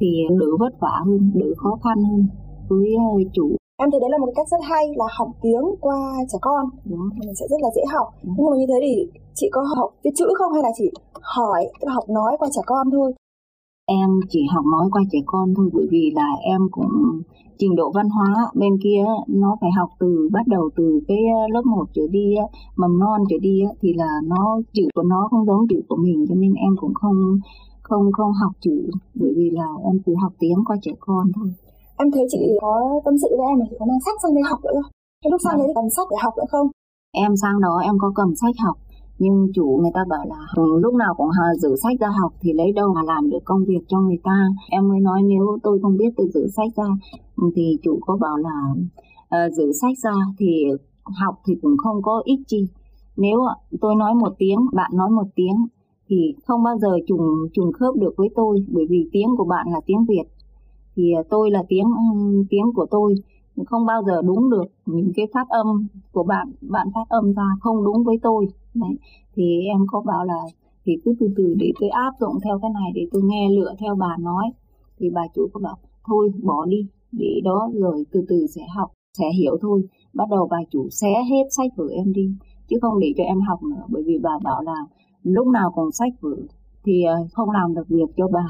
thì 0.00 0.22
đỡ 0.40 0.46
vất 0.60 0.80
vả 0.80 1.02
hơn 1.06 1.32
đỡ 1.34 1.46
khó 1.56 1.78
khăn 1.84 2.04
hơn 2.04 2.26
với 2.68 2.94
ờ, 2.98 3.30
chủ. 3.32 3.56
Em 3.80 3.90
thấy 3.90 4.00
đấy 4.00 4.10
là 4.10 4.18
một 4.18 4.26
cái 4.26 4.34
cách 4.36 4.48
rất 4.48 4.60
hay 4.70 4.84
là 4.96 5.04
học 5.18 5.28
tiếng 5.42 5.64
qua 5.80 5.98
trẻ 6.32 6.38
con. 6.40 6.64
Đúng. 6.84 7.08
Mình 7.20 7.34
sẽ 7.34 7.46
rất 7.50 7.60
là 7.60 7.68
dễ 7.76 7.82
học. 7.92 8.06
Ừ. 8.22 8.28
nhưng 8.36 8.50
mà 8.50 8.56
như 8.56 8.66
thế 8.68 8.78
thì 8.82 9.20
chị 9.34 9.48
có 9.52 9.60
học 9.76 9.90
viết 10.04 10.10
chữ 10.16 10.26
không 10.38 10.52
hay 10.52 10.62
là 10.62 10.70
chỉ 10.78 10.90
hỏi 11.22 11.66
học 11.86 12.04
nói 12.08 12.36
qua 12.38 12.48
trẻ 12.52 12.62
con 12.66 12.90
thôi 12.90 13.12
em 14.00 14.10
chỉ 14.28 14.40
học 14.54 14.64
nói 14.72 14.88
qua 14.92 15.02
trẻ 15.12 15.18
con 15.26 15.54
thôi 15.56 15.70
bởi 15.72 15.86
vì 15.90 16.10
là 16.14 16.28
em 16.42 16.60
cũng 16.70 16.92
trình 17.58 17.76
độ 17.76 17.92
văn 17.94 18.08
hóa 18.08 18.50
bên 18.54 18.72
kia 18.84 19.04
nó 19.28 19.56
phải 19.60 19.70
học 19.78 19.88
từ 20.00 20.28
bắt 20.32 20.46
đầu 20.46 20.70
từ 20.76 21.00
cái 21.08 21.18
lớp 21.52 21.62
1 21.66 21.84
trở 21.94 22.02
đi 22.10 22.34
mầm 22.76 22.98
non 22.98 23.20
trở 23.30 23.36
đi 23.40 23.56
thì 23.80 23.92
là 23.94 24.10
nó 24.24 24.60
chữ 24.72 24.82
của 24.94 25.02
nó 25.02 25.28
không 25.30 25.46
giống 25.46 25.68
chữ 25.70 25.80
của 25.88 25.96
mình 25.96 26.26
cho 26.28 26.34
nên 26.34 26.54
em 26.54 26.72
cũng 26.80 26.94
không 26.94 27.18
không 27.82 28.12
không 28.12 28.32
học 28.42 28.52
chữ 28.60 28.76
bởi 29.14 29.32
vì 29.36 29.50
là 29.50 29.68
em 29.84 29.96
chỉ 30.06 30.12
học 30.22 30.32
tiếng 30.38 30.58
qua 30.66 30.76
trẻ 30.82 30.92
con 31.00 31.24
thôi. 31.36 31.48
Em 31.96 32.10
thấy 32.10 32.24
chị 32.32 32.38
có 32.60 33.00
tâm 33.04 33.14
sự 33.22 33.28
với 33.38 33.46
em 33.50 33.58
là 33.58 33.66
chị 33.70 33.76
có 33.78 33.86
mang 33.86 34.00
sách 34.04 34.18
sang 34.22 34.34
đây 34.34 34.44
học 34.50 34.60
nữa. 34.64 34.82
Không 34.82 34.92
cái 35.22 35.30
lúc 35.30 35.40
sang 35.44 35.52
Vâng. 35.52 35.58
đấy 35.58 35.66
thì 35.68 35.74
cầm 35.78 35.90
sách 35.96 36.08
để 36.10 36.16
học 36.24 36.34
nữa 36.36 36.48
không? 36.52 36.66
Em 37.24 37.36
sang 37.42 37.60
đó 37.60 37.74
em 37.88 37.94
có 38.02 38.12
cầm 38.14 38.30
sách 38.42 38.54
học 38.64 38.76
nhưng 39.18 39.48
chủ 39.54 39.78
người 39.82 39.90
ta 39.94 40.00
bảo 40.08 40.24
là 40.28 40.46
ừ, 40.56 40.78
lúc 40.82 40.94
nào 40.94 41.14
cũng 41.16 41.28
hà 41.30 41.54
giữ 41.54 41.76
sách 41.82 42.00
ra 42.00 42.08
học 42.20 42.32
thì 42.40 42.52
lấy 42.52 42.72
đâu 42.72 42.94
mà 42.94 43.02
làm 43.02 43.30
được 43.30 43.38
công 43.44 43.64
việc 43.64 43.80
cho 43.88 44.00
người 44.00 44.18
ta. 44.24 44.48
Em 44.70 44.88
mới 44.88 45.00
nói 45.00 45.22
nếu 45.22 45.58
tôi 45.62 45.78
không 45.82 45.96
biết 45.96 46.10
tôi 46.16 46.28
giữ 46.34 46.48
sách 46.56 46.76
ra 46.76 46.84
thì 47.56 47.78
chủ 47.82 47.98
có 48.00 48.16
bảo 48.20 48.36
là 48.36 48.58
uh, 48.72 49.52
giữ 49.52 49.72
sách 49.72 49.98
ra 50.02 50.14
thì 50.38 50.64
học 51.04 51.34
thì 51.46 51.54
cũng 51.62 51.76
không 51.76 52.02
có 52.02 52.22
ích 52.24 52.40
chi. 52.46 52.68
Nếu 53.16 53.38
tôi 53.80 53.94
nói 53.94 54.14
một 54.14 54.34
tiếng 54.38 54.58
bạn 54.72 54.90
nói 54.94 55.10
một 55.10 55.26
tiếng 55.34 55.66
thì 56.08 56.34
không 56.46 56.62
bao 56.62 56.78
giờ 56.78 56.98
trùng 57.08 57.48
trùng 57.52 57.72
khớp 57.72 57.96
được 57.96 58.14
với 58.16 58.28
tôi 58.34 58.64
bởi 58.68 58.86
vì 58.90 59.08
tiếng 59.12 59.28
của 59.36 59.44
bạn 59.44 59.66
là 59.72 59.80
tiếng 59.86 60.04
Việt. 60.08 60.24
Thì 60.96 61.12
ờ, 61.12 61.22
tôi 61.30 61.50
là 61.50 61.62
tiếng 61.68 61.84
ừ, 61.84 62.44
tiếng 62.50 62.72
của 62.74 62.86
tôi 62.90 63.14
không 63.66 63.86
bao 63.86 64.02
giờ 64.06 64.22
đúng 64.22 64.50
được 64.50 64.64
những 64.86 65.12
cái 65.16 65.26
phát 65.34 65.48
âm 65.48 65.86
của 66.12 66.22
bạn 66.22 66.52
bạn 66.60 66.88
phát 66.94 67.04
âm 67.08 67.32
ra 67.32 67.46
không 67.60 67.84
đúng 67.84 68.04
với 68.04 68.16
tôi 68.22 68.46
đấy. 68.74 68.96
Thì 69.34 69.60
em 69.66 69.80
có 69.86 70.00
bảo 70.00 70.24
là 70.24 70.42
thì 70.84 70.92
cứ 71.04 71.14
từ 71.20 71.26
từ 71.36 71.54
để 71.58 71.72
tôi 71.80 71.88
áp 71.88 72.12
dụng 72.20 72.34
theo 72.44 72.58
cái 72.62 72.70
này 72.74 72.90
để 72.94 73.06
tôi 73.12 73.22
nghe 73.24 73.50
lựa 73.50 73.74
theo 73.78 73.94
bà 73.94 74.16
nói. 74.20 74.50
Thì 74.98 75.10
bà 75.10 75.22
chủ 75.34 75.48
có 75.52 75.60
bảo 75.60 75.76
thôi 76.06 76.30
bỏ 76.42 76.64
đi 76.66 76.86
để 77.12 77.40
đó 77.44 77.70
rồi 77.74 78.04
từ 78.12 78.24
từ 78.28 78.46
sẽ 78.46 78.62
học 78.76 78.90
sẽ 79.18 79.24
hiểu 79.38 79.56
thôi. 79.60 79.82
Bắt 80.14 80.28
đầu 80.30 80.48
bà 80.50 80.56
chủ 80.70 80.88
xé 80.90 81.12
hết 81.30 81.44
sách 81.50 81.70
vở 81.76 81.88
em 81.88 82.12
đi 82.12 82.34
chứ 82.68 82.76
không 82.82 83.00
để 83.00 83.12
cho 83.16 83.24
em 83.24 83.40
học 83.40 83.62
nữa. 83.62 83.84
Bởi 83.88 84.02
vì 84.06 84.18
bà 84.22 84.38
bảo 84.44 84.62
là 84.62 84.76
lúc 85.22 85.46
nào 85.46 85.72
cũng 85.74 85.92
sách 85.92 86.12
vở 86.20 86.36
thì 86.84 87.02
ờ, 87.02 87.14
không 87.32 87.50
làm 87.50 87.74
được 87.74 87.88
việc 87.88 88.10
cho 88.16 88.28
bà. 88.32 88.46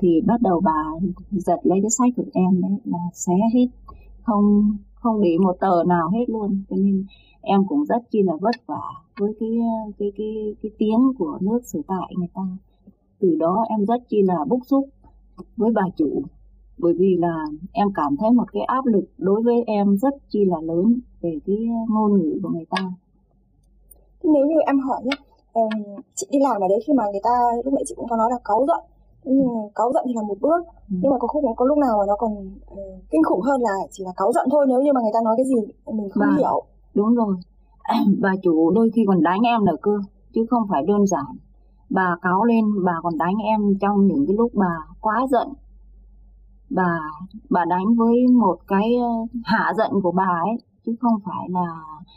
Thì 0.00 0.20
bắt 0.26 0.42
đầu 0.42 0.60
bà 0.64 1.08
giật 1.30 1.60
lấy 1.62 1.78
cái 1.82 1.90
sách 1.90 2.12
của 2.16 2.30
em 2.32 2.60
đấy 2.60 2.70
là 2.84 2.98
xé 3.14 3.32
hết. 3.54 3.66
Không 4.22 4.76
không 4.94 5.20
để 5.20 5.38
một 5.38 5.56
tờ 5.60 5.84
nào 5.86 6.08
hết 6.08 6.24
luôn. 6.28 6.62
Cho 6.70 6.76
nên 6.76 7.04
em 7.40 7.66
cũng 7.68 7.84
rất 7.84 8.02
chi 8.10 8.22
là 8.22 8.32
vất 8.40 8.56
vả 8.66 9.01
với 9.18 9.32
cái 9.40 9.50
cái 9.98 10.12
cái 10.16 10.54
cái 10.62 10.70
tiếng 10.78 11.12
của 11.18 11.38
nước 11.40 11.60
sở 11.64 11.78
tại 11.88 12.12
người 12.18 12.28
ta 12.34 12.42
từ 13.20 13.36
đó 13.38 13.64
em 13.68 13.84
rất 13.86 14.02
chi 14.08 14.22
là 14.22 14.44
bức 14.48 14.58
xúc 14.66 14.88
với 15.56 15.70
bà 15.74 15.82
chủ 15.96 16.22
bởi 16.78 16.94
vì 16.98 17.16
là 17.16 17.44
em 17.72 17.88
cảm 17.94 18.16
thấy 18.16 18.30
một 18.30 18.52
cái 18.52 18.62
áp 18.62 18.86
lực 18.86 19.04
đối 19.18 19.42
với 19.42 19.62
em 19.66 19.96
rất 19.96 20.14
chi 20.30 20.44
là 20.44 20.56
lớn 20.62 21.00
về 21.20 21.38
cái 21.46 21.56
ngôn 21.88 22.18
ngữ 22.18 22.38
của 22.42 22.48
người 22.48 22.64
ta 22.70 22.92
nếu 24.22 24.46
như 24.46 24.54
em 24.66 24.78
hỏi 24.78 25.02
nhé 25.04 25.16
chị 26.14 26.26
đi 26.30 26.38
làm 26.42 26.60
ở 26.62 26.68
đấy 26.68 26.78
khi 26.86 26.92
mà 26.92 27.04
người 27.12 27.20
ta 27.22 27.30
lúc 27.64 27.74
nãy 27.74 27.82
chị 27.86 27.94
cũng 27.96 28.08
có 28.10 28.16
nói 28.16 28.30
là 28.30 28.38
cáu 28.44 28.66
giận 28.68 28.80
nhưng 29.24 29.48
cáu 29.74 29.92
giận 29.92 30.04
thì 30.08 30.14
là 30.14 30.22
một 30.22 30.38
bước 30.40 30.64
Ừ. 30.90 30.96
nhưng 31.02 31.10
mà 31.10 31.18
có 31.18 31.28
không 31.28 31.56
có 31.56 31.64
lúc 31.66 31.78
nào 31.78 31.98
mà 31.98 32.04
nó 32.06 32.16
còn 32.16 32.50
ờ, 32.66 32.82
kinh 33.10 33.22
khủng 33.22 33.40
hơn 33.40 33.60
là 33.60 33.70
chỉ 33.90 34.04
là 34.04 34.10
cáu 34.16 34.32
giận 34.32 34.46
thôi 34.50 34.66
nếu 34.68 34.82
như 34.82 34.92
mà 34.92 35.00
người 35.00 35.10
ta 35.14 35.20
nói 35.24 35.34
cái 35.36 35.46
gì 35.46 35.54
mình 35.92 36.08
không 36.10 36.20
Vâng. 36.26 36.36
hiểu 36.38 36.62
đúng 36.94 37.14
rồi 37.14 37.36
bà 38.20 38.32
chủ 38.42 38.70
đôi 38.70 38.90
khi 38.94 39.04
còn 39.06 39.22
đánh 39.22 39.40
em 39.40 39.64
nữa 39.64 39.76
cơ 39.82 39.98
chứ 40.34 40.46
không 40.50 40.62
phải 40.70 40.82
đơn 40.86 41.06
giản 41.06 41.24
bà 41.90 42.16
cáo 42.22 42.44
lên 42.44 42.64
bà 42.84 42.92
còn 43.02 43.18
đánh 43.18 43.34
em 43.44 43.60
trong 43.80 44.06
những 44.06 44.26
cái 44.26 44.36
lúc 44.36 44.50
bà 44.54 44.76
quá 45.00 45.26
giận 45.30 45.48
bà 46.70 46.98
bà 47.50 47.64
đánh 47.64 47.94
với 47.96 48.26
một 48.26 48.58
cái 48.66 48.92
hạ 49.44 49.72
giận 49.76 49.90
của 50.02 50.12
bà 50.12 50.24
ấy 50.44 50.56
chứ 50.86 50.94
không 51.00 51.14
phải 51.24 51.48
là 51.50 51.66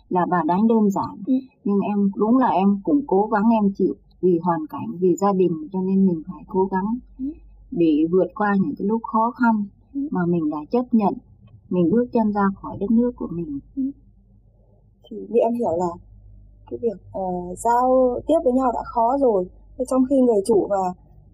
là 0.09 0.25
bà 0.29 0.41
đánh 0.45 0.67
đơn 0.67 0.89
giản 0.89 1.15
Ừ. 1.25 1.33
nhưng 1.63 1.79
em 1.79 2.11
đúng 2.15 2.37
là 2.37 2.47
em 2.47 2.79
cũng 2.83 3.01
cố 3.07 3.29
gắng 3.31 3.43
em 3.63 3.73
chịu 3.77 3.93
vì 4.21 4.39
hoàn 4.43 4.67
cảnh 4.67 4.87
vì 4.99 5.15
gia 5.15 5.33
đình 5.33 5.67
cho 5.73 5.81
nên 5.81 6.07
mình 6.07 6.21
phải 6.27 6.43
cố 6.47 6.67
gắng 6.71 6.85
Ừ. 7.19 7.25
để 7.71 8.05
vượt 8.11 8.27
qua 8.35 8.55
những 8.59 8.75
cái 8.77 8.87
lúc 8.87 9.01
khó 9.03 9.31
khăn 9.31 9.65
Ừ. 9.93 10.07
mà 10.11 10.25
mình 10.25 10.49
đã 10.49 10.57
chấp 10.71 10.83
nhận 10.93 11.13
mình 11.69 11.89
bước 11.91 12.05
chân 12.13 12.31
ra 12.33 12.41
khỏi 12.61 12.77
đất 12.79 12.91
nước 12.91 13.11
của 13.15 13.27
mình 13.31 13.59
thì 15.09 15.17
như 15.29 15.39
em 15.39 15.53
hiểu 15.53 15.71
là 15.77 15.89
cái 16.69 16.79
việc 16.81 16.97
ờ, 17.13 17.21
giao 17.57 18.15
tiếp 18.27 18.39
với 18.43 18.53
nhau 18.53 18.71
đã 18.71 18.81
khó 18.85 19.17
rồi 19.21 19.45
trong 19.89 20.03
khi 20.09 20.15
người 20.21 20.41
chủ 20.45 20.67
và 20.69 20.77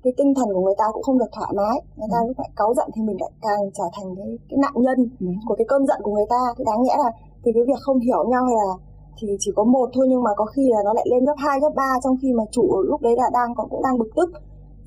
cái 0.04 0.14
tinh 0.18 0.34
thần 0.36 0.48
của 0.54 0.62
người 0.62 0.76
ta 0.78 0.86
cũng 0.94 1.04
không 1.04 1.18
được 1.20 1.32
thoải 1.32 1.52
mái 1.56 1.76
người 1.98 2.08
ta 2.12 2.18
Ừ. 2.22 2.28
lúc 2.28 2.38
lại 2.40 2.50
cáu 2.56 2.74
giận 2.74 2.90
thì 2.96 3.02
mình 3.02 3.18
lại 3.22 3.32
càng 3.42 3.72
trở 3.78 3.84
thành 3.96 4.16
cái, 4.18 4.38
cái 4.50 4.58
nạn 4.62 4.74
nhân 4.76 5.10
Ừ. 5.20 5.28
của 5.48 5.56
cái 5.56 5.66
cơn 5.68 5.88
giận 5.88 6.00
của 6.04 6.12
người 6.12 6.26
ta 6.30 6.42
thì 6.58 6.64
đáng 6.64 6.84
nhẽ 6.84 6.96
là 7.04 7.12
từ 7.44 7.52
cái 7.56 7.64
việc 7.68 7.80
không 7.82 8.00
hiểu 8.00 8.22
nhau 8.30 8.44
hay 8.46 8.56
là 8.56 8.74
thì 9.20 9.28
chỉ 9.40 9.52
có 9.56 9.64
một 9.64 9.90
thôi 9.94 10.06
nhưng 10.10 10.24
mà 10.24 10.32
có 10.36 10.46
khi 10.46 10.70
là 10.70 10.78
nó 10.86 10.94
lại 10.94 11.06
lên 11.12 11.26
gấp 11.26 11.34
2, 11.38 11.60
gấp 11.60 11.70
3 11.76 11.84
trong 12.04 12.16
khi 12.22 12.34
mà 12.34 12.44
chủ 12.52 12.82
lúc 12.82 13.02
đấy 13.02 13.16
là 13.18 13.30
đang 13.34 13.56
còn 13.56 13.70
cũng 13.70 13.84
đang 13.84 13.98
bực 13.98 14.10
tức 14.16 14.30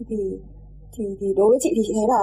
thì 0.08 0.38
thì 0.94 1.16
thì 1.20 1.34
đối 1.36 1.48
với 1.48 1.58
chị 1.60 1.72
thì 1.76 1.82
chị 1.86 1.92
thấy 1.96 2.08
là 2.08 2.22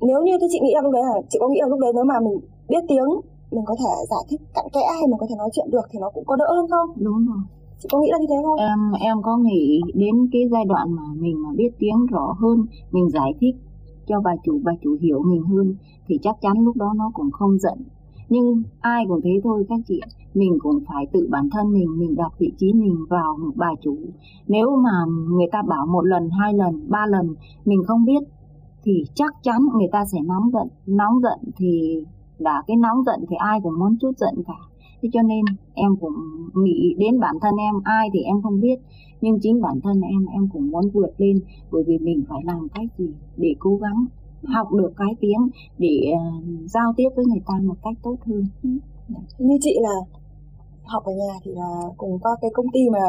nếu 0.00 0.22
như 0.22 0.32
thế 0.40 0.46
chị 0.50 0.60
nghĩ 0.62 0.72
là 0.74 0.80
lúc 0.82 0.92
đấy 0.92 1.02
là 1.02 1.20
chị 1.30 1.38
có 1.40 1.48
nghĩ 1.48 1.58
là 1.62 1.68
lúc 1.68 1.78
đấy 1.80 1.92
nếu 1.94 2.04
mà 2.04 2.20
mình 2.20 2.40
biết 2.68 2.84
tiếng 2.88 3.08
mình 3.50 3.64
có 3.66 3.74
thể 3.78 3.92
giải 4.10 4.24
thích 4.28 4.40
cặn 4.54 4.64
kẽ 4.72 4.80
hay 4.94 5.02
mình 5.08 5.18
có 5.20 5.26
thể 5.28 5.34
nói 5.38 5.50
chuyện 5.52 5.70
được 5.70 5.86
thì 5.90 5.98
nó 5.98 6.10
cũng 6.14 6.24
có 6.26 6.36
đỡ 6.36 6.46
hơn 6.56 6.66
không? 6.70 6.90
Đúng 6.96 7.26
rồi. 7.26 7.38
Chị 7.82 7.88
có 7.92 8.00
nghĩ 8.00 8.08
là 8.12 8.18
như 8.18 8.26
thế 8.28 8.36
không? 8.44 8.58
Em 8.58 8.92
em 9.00 9.22
có 9.22 9.36
nghĩ 9.36 9.80
đến 9.94 10.28
cái 10.32 10.42
giai 10.52 10.64
đoạn 10.64 10.92
mà 10.92 11.02
mình 11.18 11.42
mà 11.42 11.50
biết 11.56 11.70
tiếng 11.78 12.06
rõ 12.06 12.34
hơn 12.38 12.66
mình 12.90 13.10
giải 13.10 13.34
thích 13.40 13.56
cho 14.06 14.20
bà 14.20 14.30
chủ 14.44 14.60
bà 14.64 14.72
chủ 14.82 14.96
hiểu 15.00 15.22
mình 15.22 15.42
hơn 15.42 15.74
thì 16.08 16.18
chắc 16.22 16.36
chắn 16.40 16.52
lúc 16.60 16.76
đó 16.76 16.92
nó 16.96 17.10
cũng 17.14 17.30
không 17.30 17.58
giận. 17.58 17.78
Nhưng 18.28 18.62
ai 18.80 19.04
cũng 19.08 19.20
thế 19.24 19.30
thôi 19.44 19.64
các 19.68 19.80
chị 19.88 20.00
mình 20.34 20.58
cũng 20.60 20.80
phải 20.88 21.06
tự 21.12 21.28
bản 21.30 21.48
thân 21.52 21.72
mình 21.72 21.98
mình 21.98 22.16
đặt 22.16 22.32
vị 22.38 22.52
trí 22.58 22.72
mình 22.72 22.96
vào 23.08 23.36
một 23.36 23.52
bà 23.56 23.70
chủ. 23.82 23.96
Nếu 24.48 24.76
mà 24.76 25.04
người 25.28 25.46
ta 25.52 25.62
bảo 25.62 25.86
một 25.86 26.02
lần 26.02 26.30
hai 26.30 26.54
lần 26.54 26.86
ba 26.88 27.06
lần 27.06 27.34
mình 27.64 27.82
không 27.86 28.04
biết 28.04 28.22
thì 28.84 29.04
chắc 29.14 29.34
chắn 29.42 29.62
người 29.74 29.88
ta 29.92 30.04
sẽ 30.12 30.18
nóng 30.24 30.50
giận. 30.52 30.68
Nóng 30.86 31.20
giận 31.22 31.38
thì 31.56 32.02
đã 32.40 32.62
cái 32.66 32.76
nóng 32.76 33.04
giận 33.06 33.24
thì 33.30 33.36
ai 33.38 33.60
cũng 33.62 33.78
muốn 33.78 33.96
chút 34.00 34.12
giận 34.18 34.34
cả. 34.46 34.58
Thế 35.02 35.08
cho 35.12 35.22
nên 35.22 35.44
em 35.74 35.96
cũng 36.00 36.14
nghĩ 36.54 36.94
đến 36.98 37.20
bản 37.20 37.34
thân 37.40 37.56
em 37.56 37.74
ai 37.84 38.08
thì 38.12 38.20
em 38.22 38.42
không 38.42 38.60
biết. 38.60 38.78
Nhưng 39.20 39.38
chính 39.42 39.60
bản 39.60 39.80
thân 39.80 40.00
em 40.00 40.26
em 40.26 40.48
cũng 40.52 40.70
muốn 40.70 40.90
vượt 40.92 41.10
lên 41.18 41.40
bởi 41.70 41.82
vì 41.86 41.98
mình 41.98 42.24
phải 42.28 42.40
làm 42.44 42.68
cách 42.74 42.88
gì 42.98 43.08
để 43.36 43.54
cố 43.58 43.76
gắng 43.76 44.06
học 44.44 44.72
được 44.72 44.92
cái 44.96 45.08
tiếng 45.20 45.48
để 45.78 46.12
uh, 46.12 46.44
giao 46.70 46.92
tiếp 46.96 47.08
với 47.16 47.24
người 47.24 47.40
ta 47.46 47.54
một 47.62 47.76
cách 47.82 47.96
tốt 48.02 48.16
hơn. 48.26 48.46
Như 49.38 49.58
chị 49.60 49.78
là 49.80 49.94
học 50.84 51.04
ở 51.04 51.12
nhà 51.12 51.34
thì 51.44 51.50
là 51.54 51.68
cùng 51.96 52.18
qua 52.18 52.36
cái 52.40 52.50
công 52.54 52.66
ty 52.72 52.80
mà 52.90 53.00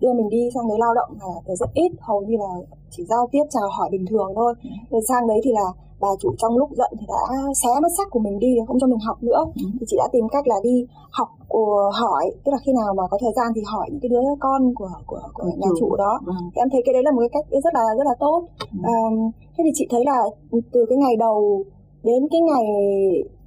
đưa 0.00 0.12
mình 0.12 0.28
đi 0.28 0.48
sang 0.54 0.68
đấy 0.68 0.78
lao 0.80 0.94
động 0.94 1.10
là 1.20 1.54
rất 1.54 1.70
ít 1.74 1.92
hầu 2.00 2.24
như 2.26 2.36
là 2.36 2.52
chỉ 2.90 3.04
giao 3.04 3.28
tiếp 3.32 3.44
chào 3.50 3.68
hỏi 3.78 3.88
bình 3.92 4.06
thường 4.06 4.32
thôi. 4.34 4.54
Ừ. 4.62 4.70
rồi 4.90 5.00
sang 5.08 5.28
đấy 5.28 5.40
thì 5.44 5.50
là 5.52 5.66
bà 6.00 6.08
chủ 6.20 6.34
trong 6.38 6.58
lúc 6.58 6.70
giận 6.72 6.92
thì 7.00 7.06
đã 7.08 7.22
xé 7.62 7.68
mất 7.82 7.88
sách 7.98 8.08
của 8.10 8.20
mình 8.20 8.38
đi 8.38 8.48
không 8.66 8.78
cho 8.80 8.86
mình 8.86 8.98
học 9.06 9.22
nữa. 9.22 9.44
Ừ. 9.56 9.62
thì 9.80 9.86
chị 9.88 9.96
đã 9.98 10.08
tìm 10.12 10.28
cách 10.28 10.46
là 10.46 10.56
đi 10.62 10.86
học 11.10 11.28
của 11.48 11.90
hỏi 12.00 12.30
tức 12.44 12.52
là 12.52 12.58
khi 12.64 12.72
nào 12.72 12.94
mà 12.94 13.02
có 13.10 13.18
thời 13.20 13.32
gian 13.36 13.52
thì 13.54 13.62
hỏi 13.72 13.86
những 13.90 14.00
cái 14.00 14.08
đứa 14.08 14.22
con 14.40 14.74
của 14.74 14.90
của, 15.06 15.20
của 15.34 15.44
nhà 15.44 15.68
chủ, 15.80 15.96
đó. 15.96 16.20
Ừ. 16.26 16.32
thì 16.54 16.60
em 16.62 16.68
thấy 16.70 16.82
cái 16.84 16.92
đấy 16.92 17.02
là 17.02 17.10
một 17.10 17.20
cái 17.20 17.28
cách 17.32 17.62
rất 17.64 17.74
là 17.74 17.84
rất 17.98 18.04
là 18.04 18.14
tốt. 18.20 18.44
À, 18.82 18.98
thế 19.56 19.64
thì 19.64 19.70
chị 19.74 19.86
thấy 19.90 20.04
là 20.04 20.18
từ 20.72 20.86
cái 20.88 20.98
ngày 20.98 21.16
đầu 21.16 21.64
đến 22.02 22.28
cái 22.30 22.40
ngày 22.40 22.66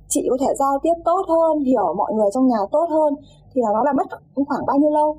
chị 0.08 0.28
có 0.30 0.38
thể 0.40 0.54
giao 0.60 0.80
tiếp 0.84 0.94
tốt 1.06 1.26
hơn 1.28 1.64
hiểu 1.64 1.94
mọi 1.98 2.14
người 2.14 2.30
trong 2.34 2.48
nhà 2.48 2.58
tốt 2.72 2.86
hơn 2.90 3.14
thì 3.54 3.62
là 3.62 3.70
nó 3.74 3.84
là 3.84 3.94
mất 3.94 4.08
khoảng 4.48 4.66
bao 4.66 4.78
nhiêu 4.78 4.90
lâu 4.90 5.18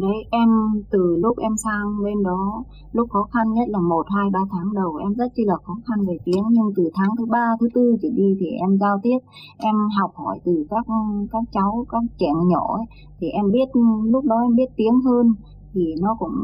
Đấy, 0.00 0.16
em 0.30 0.48
từ 0.90 1.16
lúc 1.16 1.38
em 1.38 1.56
sang 1.56 2.02
bên 2.04 2.22
đó, 2.22 2.64
lúc 2.92 3.10
khó 3.10 3.22
khăn 3.32 3.52
nhất 3.52 3.68
là 3.68 3.80
một 3.80 4.06
hai 4.16 4.30
ba 4.32 4.40
tháng 4.50 4.74
đầu 4.74 4.96
em 4.96 5.14
rất 5.14 5.32
chi 5.36 5.42
là 5.46 5.56
khó 5.64 5.76
khăn 5.86 6.06
về 6.06 6.18
tiếng. 6.24 6.44
Nhưng 6.50 6.72
từ 6.76 6.90
tháng 6.94 7.10
thứ 7.18 7.26
ba 7.26 7.56
thứ 7.60 7.68
tư 7.74 7.96
trở 8.02 8.08
đi 8.14 8.36
thì 8.40 8.46
em 8.46 8.78
giao 8.80 8.98
tiếp, 9.02 9.18
em 9.58 9.74
học 10.00 10.10
hỏi 10.14 10.40
từ 10.44 10.66
các 10.70 10.86
các 11.32 11.44
cháu, 11.52 11.86
các 11.88 12.02
trẻ 12.18 12.30
nhỏ 12.46 12.76
ấy, 12.76 12.86
thì 13.20 13.28
em 13.28 13.50
biết 13.52 13.68
lúc 14.04 14.24
đó 14.24 14.36
em 14.42 14.56
biết 14.56 14.70
tiếng 14.76 15.00
hơn 15.04 15.34
thì 15.74 15.94
nó 16.00 16.16
cũng 16.18 16.34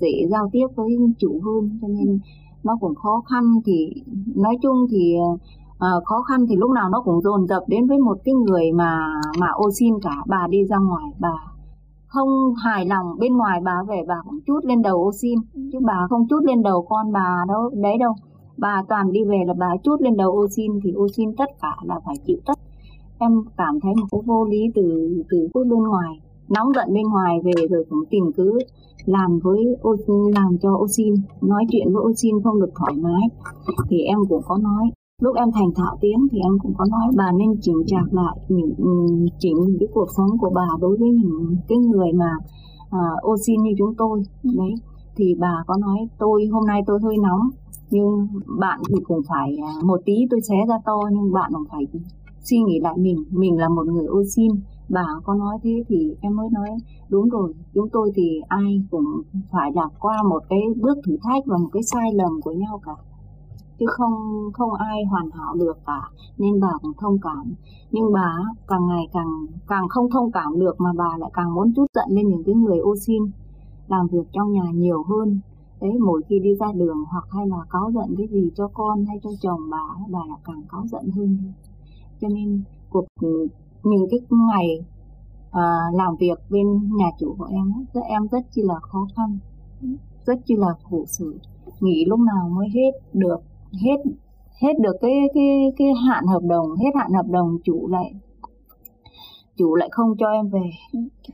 dễ 0.00 0.28
giao 0.30 0.48
tiếp 0.52 0.66
với 0.76 0.96
chủ 1.18 1.40
hơn. 1.44 1.78
Cho 1.82 1.88
nên 1.88 2.18
nó 2.64 2.76
cũng 2.80 2.94
khó 2.94 3.22
khăn 3.30 3.44
thì 3.64 4.02
nói 4.34 4.58
chung 4.62 4.86
thì 4.90 5.14
à, 5.78 5.88
khó 6.04 6.22
khăn 6.22 6.46
thì 6.48 6.56
lúc 6.56 6.70
nào 6.70 6.88
nó 6.88 7.02
cũng 7.04 7.20
dồn 7.20 7.46
dập 7.46 7.62
đến 7.68 7.86
với 7.86 7.98
một 7.98 8.18
cái 8.24 8.34
người 8.34 8.72
mà 8.72 9.20
mà 9.38 9.46
ô 9.54 9.70
xin 9.78 9.94
cả 10.02 10.16
bà 10.26 10.46
đi 10.50 10.64
ra 10.64 10.78
ngoài 10.78 11.04
bà 11.20 11.51
không 12.12 12.54
hài 12.64 12.86
lòng 12.86 13.06
bên 13.18 13.36
ngoài, 13.36 13.60
bà 13.64 13.82
về 13.88 14.04
bà 14.08 14.14
cũng 14.24 14.38
chút 14.46 14.60
lên 14.62 14.82
đầu 14.82 15.04
ô 15.04 15.12
xin 15.12 15.38
chứ 15.72 15.78
bà 15.82 16.06
không 16.10 16.28
chút 16.28 16.40
lên 16.44 16.62
đầu 16.62 16.86
con 16.88 17.12
bà 17.12 17.44
đâu, 17.48 17.70
đấy 17.74 17.98
đâu. 18.00 18.14
Bà 18.56 18.82
toàn 18.88 19.12
đi 19.12 19.24
về 19.24 19.38
là 19.46 19.54
bà 19.58 19.76
chút 19.84 20.00
lên 20.00 20.16
đầu 20.16 20.32
ô 20.32 20.46
xin 20.56 20.80
thì 20.84 20.92
ô 20.92 21.06
xin 21.08 21.36
tất 21.36 21.50
cả 21.62 21.76
là 21.84 22.00
phải 22.06 22.14
chịu 22.26 22.36
tất. 22.46 22.58
Em 23.18 23.30
cảm 23.56 23.80
thấy 23.80 23.92
một 23.94 24.06
cái 24.10 24.20
vô 24.26 24.44
lý 24.44 24.60
từ 24.74 24.82
từ 25.30 25.48
phía 25.54 25.64
bên 25.70 25.82
ngoài. 25.82 26.20
Nóng 26.48 26.72
giận 26.74 26.94
bên 26.94 27.02
ngoài 27.02 27.38
về 27.44 27.66
rồi 27.70 27.84
cũng 27.90 28.04
tìm 28.10 28.24
cứ 28.36 28.58
làm 29.04 29.38
với 29.42 29.76
ô 29.82 29.96
làm 30.34 30.58
cho 30.62 30.76
ô 30.76 30.86
xin 30.88 31.14
nói 31.40 31.64
chuyện 31.70 31.92
với 31.92 32.02
ô 32.02 32.12
xin 32.16 32.42
không 32.44 32.60
được 32.60 32.70
thoải 32.74 32.94
mái. 32.96 33.22
Thì 33.88 34.00
em 34.02 34.18
cũng 34.28 34.42
có 34.46 34.58
nói 34.58 34.90
lúc 35.22 35.36
em 35.36 35.48
thành 35.54 35.70
thạo 35.76 35.96
tiếng 36.00 36.20
thì 36.30 36.38
em 36.38 36.58
cũng 36.62 36.74
có 36.78 36.84
nói 36.90 37.06
bà 37.16 37.32
nên 37.38 37.50
chỉnh 37.60 37.82
chạc 37.86 38.14
lại 38.14 38.36
những 38.48 39.26
chỉnh 39.38 39.56
cái 39.80 39.88
cuộc 39.94 40.08
sống 40.16 40.38
của 40.40 40.50
bà 40.54 40.68
đối 40.80 40.96
với 40.96 41.10
những 41.10 41.56
cái 41.68 41.78
người 41.78 42.12
mà 42.12 42.32
uh, 42.96 43.22
ô 43.22 43.36
xin 43.46 43.62
như 43.62 43.70
chúng 43.78 43.94
tôi. 43.94 44.22
Đấy 44.42 44.74
thì 45.16 45.34
bà 45.38 45.64
có 45.66 45.76
nói 45.76 45.98
tôi 46.18 46.46
hôm 46.52 46.66
nay 46.66 46.80
tôi 46.86 46.98
hơi 47.02 47.16
nóng 47.22 47.40
nhưng 47.90 48.26
bạn 48.58 48.80
thì 48.88 48.94
cũng 49.04 49.20
phải 49.28 49.56
uh, 49.78 49.84
một 49.84 50.00
tí 50.04 50.14
tôi 50.30 50.40
xé 50.48 50.56
ra 50.68 50.76
to 50.84 50.98
nhưng 51.12 51.32
bạn 51.32 51.50
cũng 51.54 51.64
phải 51.70 51.84
suy 52.44 52.58
nghĩ 52.58 52.80
lại 52.80 52.94
mình 52.98 53.24
mình 53.30 53.58
là 53.58 53.68
một 53.68 53.86
người 53.86 54.06
ô 54.06 54.22
xin. 54.36 54.50
Bà 54.88 55.06
có 55.24 55.34
nói 55.34 55.58
thế 55.62 55.84
thì 55.88 56.14
em 56.20 56.36
mới 56.36 56.48
nói 56.52 56.68
đúng 57.08 57.28
rồi 57.28 57.52
chúng 57.74 57.88
tôi 57.92 58.10
thì 58.14 58.40
ai 58.48 58.82
cũng 58.90 59.04
phải 59.52 59.70
lạc 59.74 59.90
qua 60.00 60.22
một 60.30 60.42
cái 60.48 60.60
bước 60.76 60.98
thử 61.06 61.16
thách 61.22 61.42
và 61.46 61.56
một 61.56 61.68
cái 61.72 61.82
sai 61.82 62.12
lầm 62.14 62.40
của 62.44 62.52
nhau 62.52 62.80
cả 62.86 62.92
chứ 63.82 63.86
không 63.88 64.12
không 64.52 64.72
ai 64.72 65.04
hoàn 65.04 65.30
hảo 65.30 65.54
được 65.54 65.78
cả 65.86 66.08
nên 66.38 66.60
bà 66.60 66.72
cũng 66.82 66.92
thông 66.98 67.18
cảm. 67.22 67.54
Nhưng 67.90 68.12
bà 68.12 68.36
càng 68.68 68.86
ngày 68.88 69.08
càng 69.12 69.46
càng 69.68 69.88
không 69.88 70.10
thông 70.10 70.32
cảm 70.32 70.60
được 70.60 70.80
mà 70.80 70.90
bà 70.96 71.16
lại 71.18 71.30
càng 71.34 71.54
muốn 71.54 71.72
chút 71.76 71.86
giận 71.94 72.08
lên 72.10 72.28
những 72.28 72.44
cái 72.46 72.54
người 72.54 72.78
ô 72.78 72.96
xin 72.96 73.22
làm 73.88 74.06
việc 74.06 74.26
trong 74.32 74.52
nhà 74.52 74.70
nhiều 74.74 75.02
hơn. 75.02 75.40
Đấy 75.80 75.98
mỗi 76.06 76.22
khi 76.28 76.38
đi 76.38 76.54
ra 76.60 76.66
đường 76.74 77.04
hoặc 77.10 77.24
hay 77.30 77.46
là 77.46 77.56
cáu 77.70 77.90
giận 77.94 78.14
cái 78.18 78.26
gì 78.26 78.50
cho 78.56 78.68
con 78.74 79.04
hay 79.04 79.18
cho 79.22 79.30
chồng 79.40 79.60
bà 79.70 79.86
bà 80.08 80.20
lại 80.28 80.38
càng 80.44 80.62
cáu 80.68 80.86
giận 80.86 81.10
hơn. 81.16 81.52
Cho 82.20 82.28
nên 82.28 82.62
cuộc 82.90 83.04
những 83.82 84.06
cái 84.10 84.20
ngày 84.30 84.84
à, 85.50 85.62
làm 85.92 86.16
việc 86.20 86.38
bên 86.50 86.96
nhà 86.96 87.10
chủ 87.18 87.34
của 87.38 87.48
em 87.50 87.72
rất 87.94 88.00
em 88.08 88.28
rất 88.28 88.42
chi 88.50 88.62
là 88.62 88.80
khó 88.80 89.06
khăn 89.16 89.38
rất 90.26 90.38
chi 90.46 90.54
là 90.58 90.74
khổ 90.82 91.04
sở. 91.06 91.26
Nghỉ 91.80 92.04
lúc 92.04 92.20
nào 92.20 92.48
mới 92.48 92.68
hết 92.74 92.90
được 93.12 93.36
hết 93.72 94.02
hết 94.62 94.72
được 94.80 94.96
cái 95.00 95.12
cái 95.34 95.72
cái 95.76 95.88
hạn 96.08 96.26
hợp 96.26 96.42
đồng, 96.42 96.76
hết 96.76 96.90
hạn 96.94 97.12
hợp 97.12 97.26
đồng 97.30 97.58
chủ 97.64 97.88
lại 97.88 98.14
chủ 99.56 99.74
lại 99.74 99.88
không 99.92 100.14
cho 100.18 100.30
em 100.30 100.48
về. 100.48 100.70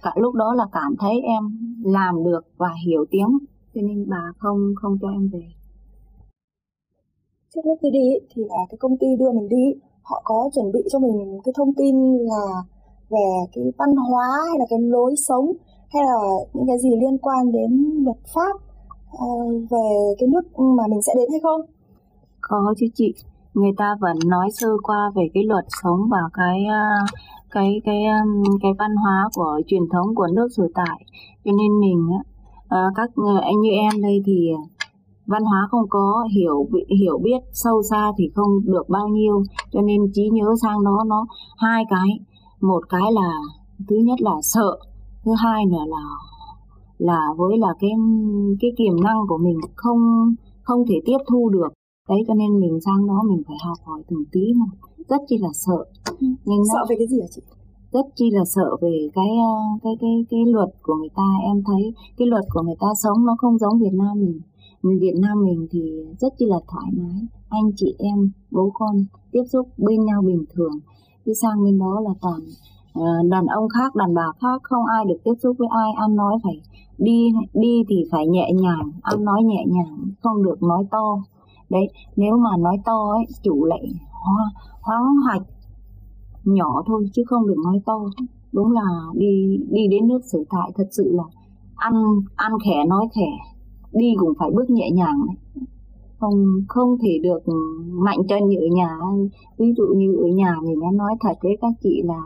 Cả 0.02 0.12
lúc 0.16 0.34
đó 0.34 0.54
là 0.54 0.66
cảm 0.72 0.96
thấy 0.98 1.20
em 1.22 1.58
làm 1.84 2.24
được 2.24 2.40
và 2.56 2.68
hiểu 2.86 3.04
tiếng, 3.10 3.38
cho 3.74 3.80
nên 3.82 4.08
bà 4.08 4.22
không 4.38 4.74
không 4.76 4.98
cho 5.00 5.08
em 5.08 5.28
về. 5.32 5.44
Trước 7.54 7.60
lúc 7.64 7.78
đi 7.82 7.90
đi 7.90 8.08
thì 8.34 8.42
là 8.44 8.66
cái 8.70 8.78
công 8.78 8.96
ty 8.98 9.06
đưa 9.18 9.32
mình 9.32 9.48
đi, 9.48 9.80
họ 10.02 10.22
có 10.24 10.50
chuẩn 10.54 10.72
bị 10.72 10.80
cho 10.90 10.98
mình 10.98 11.40
cái 11.44 11.52
thông 11.56 11.74
tin 11.74 12.18
là 12.18 12.62
về 13.10 13.28
cái 13.52 13.64
văn 13.78 13.96
hóa 13.96 14.28
hay 14.48 14.58
là 14.58 14.64
cái 14.70 14.78
lối 14.80 15.14
sống 15.16 15.52
hay 15.88 16.02
là 16.04 16.18
những 16.52 16.66
cái 16.66 16.78
gì 16.78 16.90
liên 17.00 17.18
quan 17.18 17.52
đến 17.52 18.02
luật 18.04 18.18
pháp 18.34 18.56
ờ, 19.18 19.26
về 19.70 20.14
cái 20.18 20.28
nước 20.28 20.58
mà 20.58 20.86
mình 20.90 21.02
sẽ 21.02 21.12
đến 21.16 21.28
hay 21.30 21.40
không? 21.42 21.60
Có 22.40 22.74
chứ 22.78 22.86
chị, 22.94 23.14
người 23.54 23.72
ta 23.76 23.96
vẫn 24.00 24.16
nói 24.26 24.48
sơ 24.52 24.68
qua 24.82 25.10
về 25.14 25.28
cái 25.34 25.44
luật 25.44 25.64
sống 25.82 26.00
và 26.10 26.18
cái 26.32 26.64
à, 26.64 26.88
cái 27.50 27.80
cái 27.84 28.04
à, 28.04 28.24
cái 28.62 28.72
văn 28.78 28.96
hóa 28.96 29.28
của 29.34 29.60
truyền 29.66 29.82
thống 29.92 30.14
của 30.14 30.26
nước 30.32 30.48
sở 30.56 30.64
tại. 30.74 31.04
Cho 31.44 31.52
nên 31.58 31.80
mình 31.80 32.08
à, 32.68 32.86
các 32.96 33.10
anh 33.42 33.60
như 33.60 33.70
em 33.70 34.02
đây 34.02 34.22
thì 34.26 34.50
văn 35.26 35.42
hóa 35.42 35.68
không 35.70 35.88
có 35.88 36.28
hiểu 36.36 36.68
hiểu 37.00 37.18
biết 37.22 37.38
sâu 37.52 37.82
xa 37.90 38.12
thì 38.18 38.30
không 38.34 38.50
được 38.64 38.88
bao 38.88 39.08
nhiêu. 39.08 39.42
Cho 39.72 39.80
nên 39.80 40.00
trí 40.12 40.28
nhớ 40.32 40.54
sang 40.62 40.82
nó 40.82 41.04
nó 41.04 41.26
hai 41.56 41.84
cái. 41.90 42.08
Một 42.60 42.80
cái 42.88 43.12
là 43.12 43.32
thứ 43.88 43.96
nhất 43.96 44.20
là 44.20 44.34
sợ 44.42 44.78
thứ 45.24 45.32
hai 45.38 45.66
nữa 45.66 45.84
là 45.86 46.02
là 46.98 47.20
với 47.36 47.58
là 47.58 47.68
cái 47.80 47.90
cái 48.60 48.70
tiềm 48.76 49.02
năng 49.02 49.26
của 49.28 49.38
mình 49.38 49.60
không 49.74 49.98
không 50.62 50.84
thể 50.88 50.94
tiếp 51.04 51.18
thu 51.30 51.48
được 51.48 51.68
đấy 52.08 52.18
cho 52.28 52.34
nên 52.34 52.60
mình 52.60 52.80
sang 52.80 53.06
đó 53.06 53.22
mình 53.28 53.42
phải 53.46 53.56
học 53.64 53.78
hỏi 53.84 54.02
từng 54.08 54.24
tí 54.32 54.52
một 54.56 54.88
rất 55.08 55.22
chi 55.28 55.38
là 55.38 55.48
sợ. 55.52 55.84
Ừ. 56.20 56.26
nhưng 56.44 56.62
sợ 56.72 56.80
về 56.88 56.96
cái 56.98 57.06
gì 57.06 57.20
hả 57.20 57.26
chị? 57.30 57.42
Rất 57.92 58.06
chi 58.16 58.30
là 58.30 58.44
sợ 58.44 58.76
về 58.80 59.08
cái 59.14 59.30
ờ, 59.50 59.54
cái 59.82 59.92
cái 60.00 60.10
cái 60.30 60.40
luật 60.46 60.68
của 60.82 60.94
người 60.94 61.08
ta. 61.16 61.28
Em 61.46 61.62
thấy 61.66 61.94
cái 62.16 62.28
luật 62.28 62.44
của 62.54 62.62
người 62.62 62.76
ta 62.80 62.86
sống 63.02 63.26
nó 63.26 63.36
không 63.38 63.58
giống 63.58 63.78
Việt 63.78 63.92
Nam 63.92 64.20
mình. 64.20 64.40
Người 64.82 64.98
Việt 65.00 65.14
Nam 65.20 65.44
mình 65.44 65.66
thì 65.70 65.80
rất 66.20 66.32
chi 66.38 66.46
là 66.48 66.60
thoải 66.68 66.90
mái. 66.92 67.20
Anh 67.48 67.70
chị 67.76 67.94
em 67.98 68.30
bố 68.50 68.70
con 68.74 68.96
tiếp 69.32 69.42
xúc 69.52 69.68
bên 69.78 70.04
nhau 70.04 70.22
bình 70.26 70.44
thường. 70.54 70.72
Cứ 71.24 71.32
sang 71.42 71.64
bên 71.64 71.78
đó 71.78 72.00
là 72.00 72.10
toàn 72.20 72.40
uh, 72.98 73.30
đàn 73.30 73.46
ông 73.46 73.68
khác 73.68 73.94
đàn 73.94 74.14
bà 74.14 74.26
khác 74.40 74.60
không 74.62 74.84
ai 74.96 75.04
được 75.08 75.18
tiếp 75.24 75.34
xúc 75.42 75.56
với 75.58 75.68
ai. 75.70 75.90
Ăn 75.96 76.16
nói 76.16 76.34
phải 76.42 76.60
đi 76.98 77.28
đi 77.54 77.82
thì 77.88 77.96
phải 78.10 78.26
nhẹ 78.26 78.50
nhàng 78.54 78.90
ăn 79.02 79.24
nói 79.24 79.42
nhẹ 79.44 79.64
nhàng 79.66 79.98
không 80.22 80.42
được 80.42 80.62
nói 80.62 80.84
to 80.90 81.22
đấy, 81.70 81.88
nếu 82.16 82.36
mà 82.36 82.50
nói 82.58 82.76
to 82.84 83.10
ấy, 83.10 83.26
chủ 83.42 83.64
lại 83.64 83.82
hoa 84.10 84.50
hoáng 84.82 85.16
hoạch, 85.24 85.42
nhỏ 86.44 86.82
thôi 86.86 87.08
chứ 87.12 87.22
không 87.26 87.46
được 87.46 87.58
nói 87.64 87.80
to. 87.86 87.98
Đúng 88.52 88.72
là 88.72 88.82
đi 89.14 89.58
đi 89.70 89.88
đến 89.90 90.08
nước 90.08 90.20
sở 90.24 90.38
tại 90.50 90.72
thật 90.76 90.88
sự 90.90 91.10
là 91.12 91.24
ăn 91.76 91.94
ăn 92.36 92.52
khẻ 92.64 92.84
nói 92.88 93.08
khẻ, 93.14 93.30
đi 93.92 94.14
cũng 94.18 94.32
phải 94.38 94.50
bước 94.54 94.70
nhẹ 94.70 94.90
nhàng 94.90 95.26
đấy. 95.26 95.64
Không 96.20 96.44
không 96.68 96.98
thể 97.02 97.18
được 97.22 97.52
mạnh 97.92 98.18
chân 98.28 98.48
như 98.48 98.56
ở 98.56 98.66
nhà. 98.74 98.98
Ví 99.58 99.72
dụ 99.76 99.84
như 99.96 100.16
ở 100.16 100.26
nhà 100.26 100.56
mình 100.62 100.80
đã 100.80 100.86
nói 100.92 101.14
thật 101.20 101.34
với 101.42 101.56
các 101.60 101.72
chị 101.82 102.02
là 102.04 102.20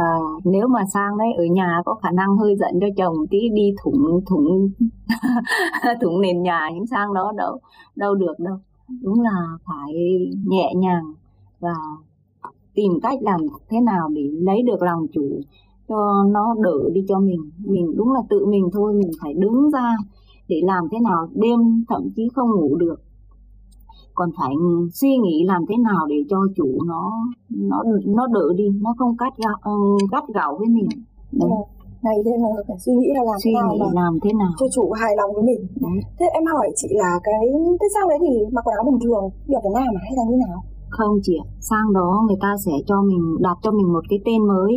à, 0.00 0.12
nếu 0.44 0.68
mà 0.68 0.84
sang 0.94 1.18
đấy 1.18 1.28
ở 1.36 1.44
nhà 1.44 1.82
có 1.84 1.94
khả 1.94 2.10
năng 2.10 2.36
hơi 2.36 2.56
giận 2.56 2.80
cho 2.80 2.86
chồng 2.96 3.14
tí 3.30 3.38
đi 3.48 3.74
thủng 3.82 4.20
thủng 4.26 4.70
thủng 6.00 6.20
nền 6.20 6.42
nhà 6.42 6.68
những 6.74 6.86
sang 6.86 7.14
đó 7.14 7.32
đâu 7.36 7.60
đâu 7.96 8.14
được 8.14 8.34
đâu. 8.38 8.56
Đúng 9.02 9.20
là 9.22 9.58
phải 9.64 9.94
nhẹ 10.46 10.72
nhàng 10.76 11.04
và 11.60 11.74
tìm 12.74 12.92
cách 13.02 13.18
làm 13.22 13.40
thế 13.68 13.80
nào 13.80 14.08
để 14.14 14.22
lấy 14.32 14.62
được 14.62 14.82
lòng 14.82 15.06
chủ 15.12 15.40
cho 15.88 16.24
nó 16.30 16.54
đỡ 16.62 16.90
đi 16.92 17.04
cho 17.08 17.20
mình. 17.20 17.50
Mình 17.58 17.96
đúng 17.96 18.12
là 18.12 18.20
tự 18.30 18.46
mình 18.46 18.68
thôi 18.72 18.94
mình 18.94 19.10
phải 19.22 19.34
đứng 19.34 19.70
ra 19.70 19.96
để 20.48 20.60
làm 20.64 20.84
thế 20.92 20.98
nào 21.00 21.28
đêm 21.34 21.84
thậm 21.88 22.10
chí 22.16 22.28
không 22.34 22.50
ngủ 22.50 22.76
được 22.76 22.96
còn 24.14 24.30
phải 24.38 24.52
suy 24.92 25.12
nghĩ 25.22 25.44
làm 25.46 25.62
thế 25.68 25.76
nào 25.88 26.06
để 26.08 26.16
cho 26.30 26.38
chủ 26.56 26.68
nó 26.86 27.02
nó 27.70 27.82
nó 28.06 28.26
đỡ 28.26 28.46
đi 28.56 28.64
nó 28.80 28.94
không 28.98 29.16
cắt 29.16 29.32
gạo 29.44 29.58
gắt 30.12 30.24
gạo 30.34 30.56
với 30.58 30.68
mình. 30.68 30.88
Đấy. 31.32 31.50
Này 32.02 32.16
nên 32.24 32.40
là 32.40 32.48
phải 32.68 32.78
suy 32.84 32.92
nghĩ 32.98 33.08
là 33.16 33.22
làm 33.24 33.38
suy 33.44 33.50
thế 33.54 33.60
nào 33.60 33.72
nghĩ 33.72 33.80
mà 33.80 33.86
làm 34.02 34.12
thế 34.22 34.30
nào. 34.40 34.52
cho 34.58 34.66
chủ 34.74 34.92
hài 35.00 35.12
lòng 35.16 35.30
với 35.34 35.44
mình. 35.50 35.60
Đấy. 35.84 35.98
Thế 36.18 36.26
em 36.38 36.44
hỏi 36.52 36.68
chị 36.76 36.88
là 37.02 37.20
cái 37.24 37.40
thế 37.80 37.86
sang 37.94 38.08
đấy 38.08 38.18
thì 38.24 38.32
mặc 38.54 38.62
quần 38.64 38.76
áo 38.78 38.84
bình 38.90 39.00
thường 39.04 39.24
như 39.46 39.54
ở 39.58 39.60
Việt 39.64 39.74
Nam 39.76 39.88
à 39.98 40.00
hay 40.06 40.14
là 40.18 40.24
như 40.28 40.36
nào? 40.46 40.58
Không 40.96 41.14
chị 41.22 41.34
ạ. 41.44 41.46
Sang 41.68 41.92
đó 41.92 42.24
người 42.26 42.40
ta 42.44 42.50
sẽ 42.64 42.72
cho 42.88 43.02
mình 43.02 43.22
đặt 43.40 43.56
cho 43.62 43.70
mình 43.70 43.92
một 43.92 44.04
cái 44.10 44.18
tên 44.26 44.40
mới 44.52 44.72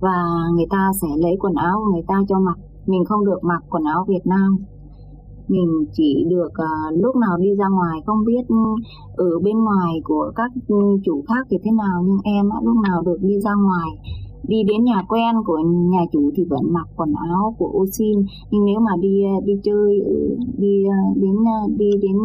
và 0.00 0.18
người 0.54 0.68
ta 0.70 0.82
sẽ 1.00 1.08
lấy 1.24 1.34
quần 1.40 1.54
áo 1.54 1.74
của 1.80 1.90
người 1.92 2.06
ta 2.08 2.16
cho 2.28 2.38
mặc. 2.38 2.58
Mình 2.86 3.04
không 3.08 3.24
được 3.24 3.40
mặc 3.42 3.62
quần 3.70 3.84
áo 3.84 4.04
Việt 4.08 4.24
Nam 4.24 4.50
mình 5.48 5.84
chỉ 5.92 6.24
được 6.30 6.48
uh, 6.48 7.02
lúc 7.02 7.16
nào 7.16 7.36
đi 7.38 7.54
ra 7.54 7.68
ngoài 7.68 8.00
không 8.06 8.24
biết 8.24 8.44
ở 9.16 9.38
bên 9.42 9.58
ngoài 9.64 10.00
của 10.04 10.32
các 10.36 10.50
chủ 11.04 11.22
khác 11.28 11.46
thì 11.50 11.56
thế 11.64 11.70
nào 11.70 12.02
nhưng 12.04 12.18
em 12.24 12.48
á, 12.50 12.58
lúc 12.62 12.76
nào 12.88 13.02
được 13.02 13.18
đi 13.20 13.40
ra 13.40 13.54
ngoài 13.54 13.90
đi 14.48 14.62
đến 14.68 14.84
nhà 14.84 15.02
quen 15.08 15.34
của 15.46 15.58
nhà 15.64 16.00
chủ 16.12 16.30
thì 16.36 16.44
vẫn 16.44 16.60
mặc 16.72 16.88
quần 16.96 17.12
áo 17.30 17.54
của 17.58 17.70
Osin 17.78 18.18
nhưng 18.50 18.64
nếu 18.64 18.80
mà 18.80 18.92
đi 19.00 19.22
ờ, 19.24 19.40
đi 19.44 19.52
chơi 19.64 20.00
ờ, 20.04 20.12
đi 20.58 20.84
đến 21.16 21.36
đi 21.76 21.90
đến 22.02 22.16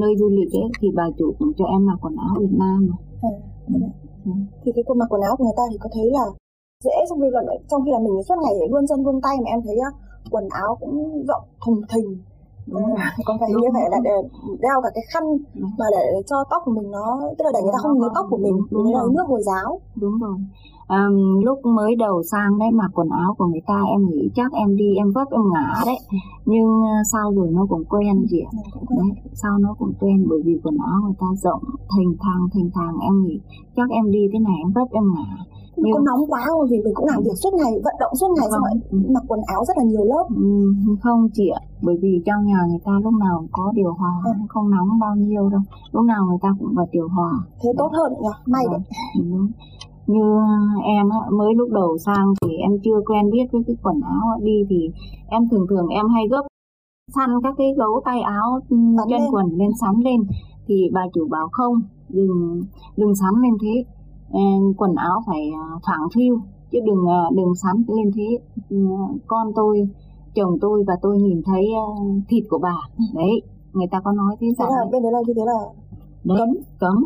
nơi 0.00 0.16
du 0.18 0.28
lịch 0.28 0.52
ấy 0.52 0.68
thì 0.80 0.88
bà 0.94 1.04
chủ 1.18 1.34
cũng 1.38 1.52
cho 1.58 1.64
em 1.64 1.86
mặc 1.86 1.98
quần 2.02 2.16
áo 2.16 2.34
Việt 2.40 2.56
Nam 2.58 2.88
à, 3.22 3.30
ừ. 4.24 4.30
thì 4.64 4.72
cái 4.74 4.84
quần 4.86 4.98
mặc 4.98 5.06
quần 5.10 5.22
áo 5.22 5.36
của 5.36 5.44
người 5.44 5.56
ta 5.56 5.62
thì 5.70 5.76
có 5.80 5.88
thấy 5.94 6.04
là 6.04 6.24
dễ 6.84 6.96
trong 7.08 7.20
khi 7.20 7.28
là 7.32 7.42
trong 7.70 7.84
khi 7.84 7.90
là 7.92 7.98
mình 7.98 8.22
suốt 8.28 8.34
ngày 8.42 8.54
luôn 8.70 8.86
chân 8.88 9.04
luôn 9.04 9.20
tay 9.22 9.36
mà 9.38 9.50
em 9.50 9.60
thấy 9.64 9.76
quần 10.30 10.44
áo 10.50 10.76
cũng 10.80 11.24
rộng 11.28 11.44
thùng 11.64 11.80
thình 11.94 12.18
rồi. 12.66 12.82
Còn 13.26 13.36
phải 13.40 13.50
như 13.50 13.68
vậy 13.72 13.82
là 13.90 13.98
để 14.04 14.16
đeo 14.60 14.76
cả 14.82 14.90
cái 14.94 15.04
khăn 15.12 15.22
đúng. 15.54 15.70
mà 15.78 15.86
để 15.90 16.04
cho 16.26 16.44
tóc 16.50 16.62
của 16.64 16.72
mình 16.72 16.90
nó 16.90 17.20
tức 17.38 17.44
là 17.44 17.50
để 17.54 17.60
người 17.62 17.72
ta 17.72 17.78
không 17.82 17.98
nhìn 17.98 18.08
tóc 18.14 18.26
của 18.30 18.36
mình 18.36 18.56
đúng, 18.70 18.92
đúng 18.92 19.16
nước 19.16 19.26
hồi 19.28 19.42
giáo. 19.42 19.80
Đúng 19.96 20.18
rồi. 20.18 20.36
Um, 20.88 21.40
lúc 21.44 21.58
mới 21.66 21.96
đầu 21.96 22.22
sang 22.22 22.58
đấy 22.58 22.68
mặc 22.72 22.90
quần 22.94 23.08
áo 23.08 23.34
của 23.38 23.46
người 23.46 23.62
ta 23.66 23.82
em 23.92 24.06
nghĩ 24.08 24.30
chắc 24.34 24.52
em 24.52 24.76
đi 24.76 24.94
em 24.96 25.12
vấp 25.14 25.28
em 25.30 25.42
ngã 25.52 25.82
đấy. 25.86 25.98
Nhưng 26.44 26.68
uh, 26.82 27.06
sau 27.12 27.32
rồi 27.36 27.48
nó 27.52 27.66
cũng 27.68 27.84
quen 27.84 28.26
chị 28.30 28.40
ạ. 28.40 28.52
Đấy 28.90 29.10
sau 29.34 29.58
nó 29.58 29.74
cũng 29.78 29.92
quen 30.00 30.26
bởi 30.28 30.40
vì 30.44 30.60
quần 30.64 30.76
áo 30.76 31.00
người 31.04 31.16
ta 31.20 31.26
rộng 31.36 31.62
thành 31.88 32.14
thang 32.20 32.48
thành 32.54 32.70
thang. 32.74 32.94
Em 33.02 33.22
nghĩ 33.22 33.40
chắc 33.76 33.90
em 33.90 34.10
đi 34.10 34.20
thế 34.32 34.38
này 34.38 34.54
em 34.64 34.72
vấp 34.74 34.88
em 34.90 35.04
ngã 35.14 35.44
nhưng... 35.76 35.92
có 35.92 36.00
nóng 36.04 36.30
quá 36.30 36.40
không 36.46 36.66
vì 36.70 36.78
mình 36.84 36.94
cũng 36.94 37.06
làm 37.06 37.22
việc 37.22 37.36
suốt 37.42 37.54
ngày 37.54 37.72
vận 37.84 37.94
động 38.00 38.14
suốt 38.20 38.28
ngày 38.36 38.48
xong 38.50 38.62
rồi 38.62 39.02
mặc 39.14 39.24
quần 39.28 39.40
áo 39.46 39.64
rất 39.64 39.76
là 39.78 39.84
nhiều 39.84 40.04
lớp. 40.04 40.24
Ừ, 40.36 40.44
không 41.02 41.28
chị 41.34 41.48
ạ 41.48 41.60
bởi 41.82 41.96
vì 42.02 42.22
trong 42.26 42.46
nhà 42.46 42.60
người 42.68 42.78
ta 42.84 42.92
lúc 43.04 43.14
nào 43.14 43.38
cũng 43.38 43.48
có 43.52 43.72
điều 43.74 43.92
hòa 43.92 44.14
ừ. 44.24 44.32
không 44.48 44.70
nóng 44.70 44.98
bao 45.00 45.16
nhiêu 45.16 45.48
đâu. 45.48 45.60
Lúc 45.92 46.04
nào 46.04 46.24
người 46.26 46.38
ta 46.42 46.54
cũng 46.58 46.74
bật 46.74 46.86
điều 46.92 47.08
hòa. 47.08 47.32
Thế 47.62 47.70
tốt 47.78 47.90
hơn 47.92 48.12
nhỉ 48.22 48.28
may 48.46 48.64
đấy. 48.70 48.80
ừ, 49.18 49.22
đúng. 49.30 49.48
Như 50.06 50.24
em 50.84 51.08
á, 51.08 51.18
mới 51.30 51.54
lúc 51.54 51.68
đầu 51.70 51.98
sang 51.98 52.34
thì 52.42 52.56
em 52.56 52.70
chưa 52.84 53.00
quen 53.06 53.30
biết 53.30 53.46
với 53.52 53.62
cái 53.66 53.76
quần 53.82 54.00
áo 54.00 54.38
đi 54.42 54.64
thì 54.70 54.90
em 55.28 55.48
thường 55.48 55.66
thường 55.70 55.88
em 55.88 56.08
hay 56.08 56.24
gấp 56.30 56.42
săn 57.14 57.30
các 57.42 57.54
cái 57.58 57.74
gấu 57.76 58.02
tay 58.04 58.20
áo 58.20 58.60
sắn 58.70 58.96
chân 59.10 59.20
lên. 59.20 59.30
quần 59.32 59.46
lên 59.58 59.70
sắn 59.80 59.94
lên. 60.04 60.20
Thì 60.66 60.90
bà 60.92 61.00
chủ 61.12 61.28
bảo 61.30 61.48
không 61.52 61.74
đừng 62.08 62.62
đừng 62.96 63.14
sắn 63.14 63.42
lên 63.42 63.52
thế 63.62 63.84
quần 64.76 64.94
áo 64.94 65.22
phải 65.26 65.50
à, 65.54 65.64
phẳng 65.86 66.08
phiu 66.14 66.40
chứ 66.70 66.78
đừng 66.86 67.06
à, 67.08 67.20
đừng 67.36 67.54
sắn 67.54 67.76
lên 67.88 68.10
thế. 68.16 68.38
Ừ, 68.70 68.76
con 69.26 69.52
tôi 69.54 69.88
chồng 70.34 70.58
tôi 70.60 70.84
và 70.86 70.94
tôi 71.02 71.18
nhìn 71.18 71.42
thấy 71.44 71.64
à, 71.74 71.86
thịt 72.28 72.44
của 72.50 72.58
bà. 72.58 72.76
Đấy 73.14 73.42
người 73.72 73.86
ta 73.90 74.00
có 74.00 74.12
nói 74.12 74.36
thế 74.40 74.46
rằng 74.58 74.68
bên 74.92 75.02
đấy 75.02 75.12
là 75.12 75.18
như 75.26 75.34
thế 75.36 75.42
là 75.46 75.58
đấy, 76.24 76.38
cấm. 76.38 76.48
cấm. 76.78 77.04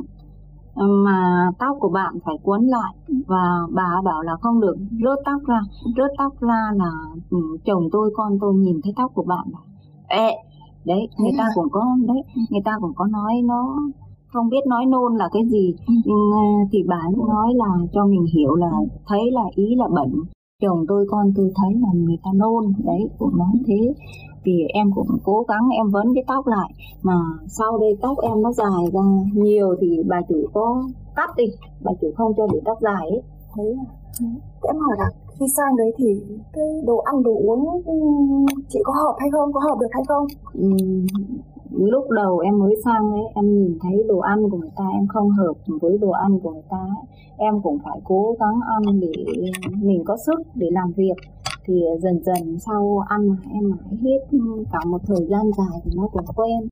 Mà 1.04 1.50
tóc 1.58 1.76
của 1.80 1.88
bạn 1.88 2.14
phải 2.24 2.34
cuốn 2.42 2.66
lại. 2.66 2.94
Và 3.26 3.66
bà 3.70 3.88
bảo 4.04 4.22
là 4.22 4.36
không 4.40 4.60
được 4.60 4.76
rớt 5.04 5.18
tóc 5.24 5.42
ra. 5.46 5.60
Rớt 5.96 6.10
tóc 6.18 6.40
ra 6.40 6.70
là 6.74 6.90
ừ, 7.30 7.38
chồng 7.64 7.88
tôi 7.92 8.10
con 8.16 8.38
tôi 8.40 8.54
nhìn 8.54 8.80
thấy 8.82 8.92
tóc 8.96 9.12
của 9.14 9.24
bạn. 9.26 9.46
Là 9.52 9.58
ê 10.08 10.30
đấy 10.84 11.08
người 11.18 11.32
ta 11.38 11.44
cũng 11.54 11.70
có 11.70 11.96
đấy 12.06 12.22
người 12.50 12.62
ta 12.64 12.72
cũng 12.80 12.92
có 12.96 13.06
nói 13.06 13.32
nó 13.44 13.76
không 14.36 14.48
biết 14.48 14.66
nói 14.66 14.86
nôn 14.86 15.16
là 15.16 15.28
cái 15.32 15.42
gì 15.50 15.74
ừ. 15.86 15.94
ờ, 16.32 16.44
thì 16.72 16.78
bà 16.86 17.00
nói 17.28 17.54
là 17.54 17.70
cho 17.92 18.06
mình 18.06 18.26
hiểu 18.34 18.54
là 18.54 18.70
thấy 19.06 19.30
là 19.32 19.44
ý 19.54 19.74
là 19.76 19.88
bẩn. 19.88 20.10
Chồng 20.62 20.84
tôi 20.88 21.06
con 21.10 21.32
tôi 21.36 21.50
thấy 21.54 21.74
là 21.74 21.88
người 21.94 22.16
ta 22.24 22.30
nôn 22.34 22.64
đấy 22.84 23.08
cũng 23.18 23.38
nói 23.38 23.54
thế. 23.66 23.94
Thì 24.44 24.52
em 24.68 24.90
cũng 24.94 25.08
cố 25.24 25.44
gắng 25.48 25.68
em 25.76 25.90
vấn 25.90 26.14
cái 26.14 26.24
tóc 26.26 26.46
lại 26.46 26.70
mà 27.02 27.18
sau 27.48 27.78
đây 27.78 27.96
tóc 28.02 28.18
em 28.22 28.42
nó 28.42 28.52
dài 28.52 28.84
ra 28.92 29.00
nhiều 29.34 29.74
thì 29.80 30.02
bà 30.08 30.20
chủ 30.28 30.46
có 30.54 30.82
cắt 31.16 31.30
đi 31.36 31.44
bà 31.84 31.92
chủ 32.00 32.08
không 32.16 32.32
cho 32.36 32.46
để 32.52 32.60
tóc 32.64 32.78
dài 32.80 33.10
ấy. 33.10 33.22
Thế 33.56 33.64
em 34.62 34.76
hỏi 34.78 34.96
là 34.98 35.10
khi 35.38 35.46
sang 35.56 35.76
đấy 35.76 35.92
thì 35.98 36.06
cái 36.52 36.64
đồ 36.86 36.96
ăn 36.98 37.22
đồ 37.22 37.34
uống 37.46 37.82
ừ, 37.84 37.94
chị 38.68 38.78
có 38.84 38.92
hợp 38.92 39.16
hay 39.18 39.30
không? 39.32 39.52
Có 39.52 39.60
hợp 39.60 39.76
được 39.80 39.90
hay 39.90 40.02
không? 40.08 40.26
Ừ, 40.52 40.68
lúc 41.70 42.10
đầu 42.10 42.38
em 42.38 42.58
mới 42.58 42.74
sang 42.84 43.12
ấy, 43.12 43.22
em 43.34 43.54
nhìn 43.54 43.78
thấy 43.82 44.04
đồ 44.08 44.18
ăn 44.18 44.50
của 44.50 44.56
người 44.58 44.70
ta, 44.76 44.84
em 44.92 45.06
không 45.08 45.30
hợp 45.30 45.54
với 45.80 45.98
đồ 45.98 46.10
ăn 46.10 46.40
của 46.42 46.50
người 46.50 46.68
ta 46.70 46.76
ấy. 46.76 47.04
em 47.36 47.62
cũng 47.62 47.78
phải 47.84 48.00
cố 48.04 48.36
gắng 48.40 48.60
ăn 48.66 49.00
để 49.00 49.12
mình 49.82 50.04
có 50.04 50.16
sức 50.26 50.40
để 50.54 50.68
làm 50.70 50.92
việc. 50.96 51.16
Thì 51.64 51.84
dần 52.02 52.22
dần 52.24 52.58
sau 52.58 53.04
ăn, 53.08 53.36
em 53.54 53.70
mãi 53.70 53.96
hết 54.02 54.38
cả 54.72 54.78
một 54.86 55.00
thời 55.06 55.26
gian 55.30 55.50
dài 55.58 55.80
thì 55.84 55.90
nó 55.96 56.08
cũng 56.12 56.26
quen. 56.36 56.68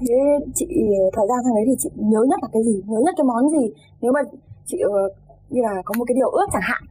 Thế 0.00 0.14
chị, 0.54 0.66
thời 1.12 1.26
gian 1.28 1.38
sang 1.44 1.54
đấy 1.54 1.64
thì 1.66 1.74
chị 1.78 1.90
nhớ 1.96 2.20
nhất 2.28 2.38
là 2.42 2.48
cái 2.52 2.62
gì? 2.62 2.82
Nhớ 2.86 2.98
nhất 3.04 3.14
cái 3.16 3.24
món 3.24 3.48
gì? 3.48 3.72
Nếu 4.00 4.12
mà 4.12 4.20
chị 4.66 4.78
ờ, 4.78 5.08
như 5.50 5.60
là 5.62 5.82
có 5.84 5.94
một 5.98 6.04
cái 6.08 6.14
điều 6.14 6.28
ước 6.28 6.46
chẳng 6.52 6.62
hạn, 6.64 6.82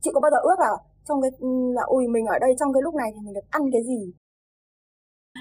chị 0.00 0.10
có 0.14 0.20
bao 0.20 0.30
giờ 0.30 0.38
ước 0.42 0.58
là 0.58 0.70
trong 1.08 1.22
cái 1.22 1.30
ừ, 1.40 1.48
là, 1.74 1.82
ui, 1.82 2.08
mình 2.08 2.26
ở 2.26 2.38
đây 2.40 2.54
trong 2.58 2.72
cái 2.72 2.82
lúc 2.82 2.94
này 2.94 3.10
thì 3.14 3.20
mình 3.24 3.34
được 3.34 3.46
ăn 3.50 3.62
cái 3.72 3.82
gì? 3.84 4.12